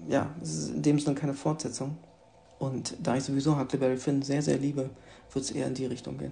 ja, 0.07 0.29
es 0.39 0.53
ist 0.53 0.69
in 0.75 0.83
dem 0.83 0.99
Sinne 0.99 1.15
keine 1.15 1.33
Fortsetzung. 1.33 1.97
Und 2.61 2.95
da 2.99 3.15
ich 3.17 3.23
sowieso 3.23 3.57
Huckleberry 3.57 3.97
Finn 3.97 4.21
sehr, 4.21 4.43
sehr 4.43 4.59
liebe, 4.59 4.91
wird 5.33 5.45
es 5.45 5.49
eher 5.49 5.65
in 5.65 5.73
die 5.73 5.87
Richtung 5.87 6.19
gehen. 6.19 6.31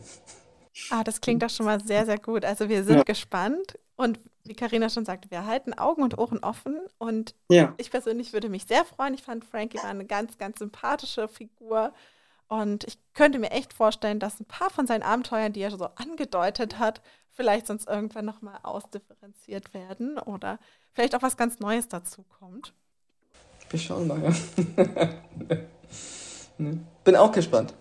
Ah, 0.91 1.03
das 1.03 1.21
klingt 1.21 1.41
doch 1.41 1.49
schon 1.49 1.65
mal 1.65 1.83
sehr, 1.83 2.05
sehr 2.05 2.19
gut. 2.19 2.45
Also 2.45 2.69
wir 2.69 2.83
sind 2.83 2.97
ja. 2.97 3.03
gespannt 3.03 3.79
und 3.95 4.19
wie 4.43 4.53
Karina 4.53 4.89
schon 4.89 5.05
sagte, 5.05 5.31
wir 5.31 5.47
halten 5.47 5.73
Augen 5.73 6.03
und 6.03 6.19
Ohren 6.19 6.37
offen 6.39 6.77
und 6.99 7.33
ja. 7.49 7.73
ich 7.77 7.89
persönlich 7.89 8.31
würde 8.31 8.47
mich 8.47 8.65
sehr 8.65 8.85
freuen. 8.85 9.15
Ich 9.15 9.23
fand 9.23 9.43
Frankie 9.43 9.79
war 9.79 9.85
eine 9.85 10.05
ganz, 10.05 10.37
ganz 10.37 10.59
sympathische 10.59 11.27
Figur 11.27 11.93
und 12.47 12.83
ich 12.83 12.99
könnte 13.15 13.39
mir 13.39 13.49
echt 13.49 13.73
vorstellen, 13.73 14.19
dass 14.19 14.39
ein 14.39 14.45
paar 14.45 14.69
von 14.69 14.85
seinen 14.85 15.03
Abenteuern, 15.03 15.51
die 15.51 15.61
er 15.61 15.71
so 15.71 15.89
angedeutet 15.95 16.77
hat, 16.77 17.01
vielleicht 17.31 17.65
sonst 17.65 17.87
irgendwann 17.87 18.25
nochmal 18.25 18.59
ausdifferenziert 18.61 19.73
werden 19.73 20.19
oder 20.19 20.59
vielleicht 20.93 21.15
auch 21.15 21.23
was 21.23 21.37
ganz 21.37 21.59
Neues 21.59 21.87
dazu 21.87 22.23
kommt. 22.39 22.73
Wir 23.71 23.79
schauen 23.79 24.07
mal, 24.07 24.21
ja. 24.21 24.33
Ne? 26.59 26.79
Bin 27.03 27.15
auch 27.15 27.31
gespannt. 27.31 27.73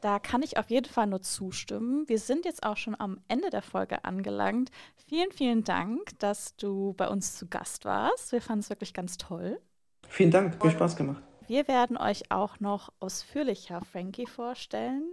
Da 0.00 0.18
kann 0.18 0.42
ich 0.42 0.58
auf 0.58 0.70
jeden 0.70 0.86
Fall 0.86 1.06
nur 1.06 1.22
zustimmen. 1.22 2.08
Wir 2.08 2.18
sind 2.18 2.44
jetzt 2.44 2.62
auch 2.62 2.76
schon 2.76 2.94
am 2.98 3.20
Ende 3.26 3.50
der 3.50 3.62
Folge 3.62 4.04
angelangt. 4.04 4.70
Vielen, 5.08 5.32
vielen 5.32 5.64
Dank, 5.64 6.16
dass 6.20 6.56
du 6.56 6.94
bei 6.96 7.08
uns 7.08 7.36
zu 7.36 7.48
Gast 7.48 7.84
warst. 7.84 8.30
Wir 8.30 8.40
fanden 8.40 8.60
es 8.60 8.70
wirklich 8.70 8.94
ganz 8.94 9.16
toll. 9.16 9.60
Vielen 10.06 10.30
Dank, 10.30 10.60
viel 10.60 10.70
Spaß 10.70 10.94
gemacht. 10.94 11.22
Wir 11.48 11.66
werden 11.66 11.96
euch 11.96 12.30
auch 12.30 12.60
noch 12.60 12.92
ausführlicher 13.00 13.80
Frankie 13.80 14.26
vorstellen 14.26 15.04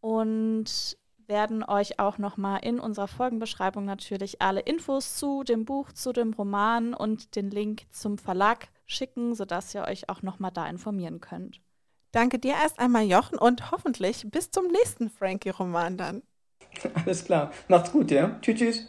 und 0.00 0.96
werden 1.26 1.64
euch 1.64 1.98
auch 1.98 2.18
noch 2.18 2.36
mal 2.36 2.58
in 2.58 2.80
unserer 2.80 3.08
Folgenbeschreibung 3.08 3.84
natürlich 3.84 4.40
alle 4.40 4.60
Infos 4.60 5.16
zu 5.16 5.44
dem 5.44 5.64
Buch, 5.64 5.92
zu 5.92 6.12
dem 6.12 6.32
Roman 6.32 6.94
und 6.94 7.36
den 7.36 7.50
Link 7.50 7.82
zum 7.90 8.18
Verlag 8.18 8.68
schicken, 8.86 9.34
sodass 9.34 9.74
ihr 9.74 9.82
euch 9.82 10.08
auch 10.08 10.22
noch 10.22 10.38
mal 10.38 10.50
da 10.50 10.66
informieren 10.66 11.20
könnt. 11.20 11.60
Danke 12.12 12.38
dir 12.38 12.54
erst 12.62 12.78
einmal, 12.78 13.04
Jochen, 13.04 13.38
und 13.38 13.70
hoffentlich 13.70 14.26
bis 14.30 14.50
zum 14.50 14.66
nächsten 14.66 15.10
Frankie-Roman 15.10 15.96
dann. 15.96 16.22
Alles 16.94 17.24
klar. 17.24 17.50
Macht's 17.68 17.90
gut, 17.90 18.10
ja? 18.10 18.38
Tschüss, 18.40 18.58
tschüss. 18.58 18.86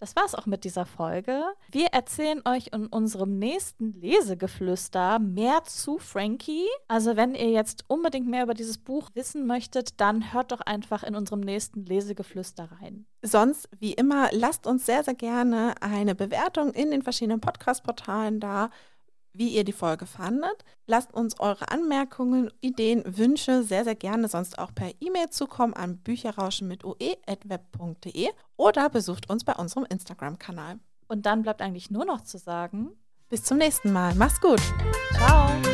Das 0.00 0.14
war's 0.14 0.36
auch 0.36 0.46
mit 0.46 0.62
dieser 0.62 0.86
Folge. 0.86 1.42
Wir 1.72 1.86
erzählen 1.86 2.40
euch 2.44 2.68
in 2.72 2.86
unserem 2.86 3.36
nächsten 3.38 3.94
Lesegeflüster 3.94 5.18
mehr 5.18 5.64
zu 5.64 5.98
Frankie. 5.98 6.68
Also 6.86 7.16
wenn 7.16 7.34
ihr 7.34 7.50
jetzt 7.50 7.84
unbedingt 7.88 8.28
mehr 8.28 8.44
über 8.44 8.54
dieses 8.54 8.78
Buch 8.78 9.10
wissen 9.14 9.46
möchtet, 9.46 10.00
dann 10.00 10.32
hört 10.32 10.52
doch 10.52 10.60
einfach 10.60 11.02
in 11.02 11.16
unserem 11.16 11.40
nächsten 11.40 11.84
Lesegeflüster 11.84 12.68
rein. 12.80 13.06
Sonst, 13.22 13.68
wie 13.80 13.92
immer, 13.92 14.28
lasst 14.30 14.68
uns 14.68 14.86
sehr, 14.86 15.02
sehr 15.02 15.14
gerne 15.14 15.74
eine 15.80 16.14
Bewertung 16.14 16.72
in 16.74 16.92
den 16.92 17.02
verschiedenen 17.02 17.40
Podcast-Portalen 17.40 18.38
da 18.38 18.70
wie 19.32 19.48
ihr 19.48 19.64
die 19.64 19.72
Folge 19.72 20.06
fandet. 20.06 20.64
Lasst 20.86 21.14
uns 21.14 21.38
eure 21.40 21.70
Anmerkungen, 21.70 22.50
Ideen, 22.60 23.02
Wünsche 23.06 23.62
sehr, 23.62 23.84
sehr 23.84 23.94
gerne 23.94 24.28
sonst 24.28 24.58
auch 24.58 24.74
per 24.74 24.90
E-Mail 25.00 25.30
zukommen 25.30 25.74
an 25.74 25.98
bücherrauschen 25.98 26.68
mit 26.68 26.84
oe.web.de 26.84 28.28
oder 28.56 28.88
besucht 28.90 29.30
uns 29.30 29.44
bei 29.44 29.54
unserem 29.54 29.86
Instagram-Kanal. 29.88 30.78
Und 31.08 31.26
dann 31.26 31.42
bleibt 31.42 31.62
eigentlich 31.62 31.90
nur 31.90 32.04
noch 32.04 32.22
zu 32.22 32.38
sagen, 32.38 32.90
bis 33.28 33.44
zum 33.44 33.58
nächsten 33.58 33.92
Mal. 33.92 34.14
Mach's 34.14 34.40
gut. 34.40 34.60
Ciao. 35.12 35.67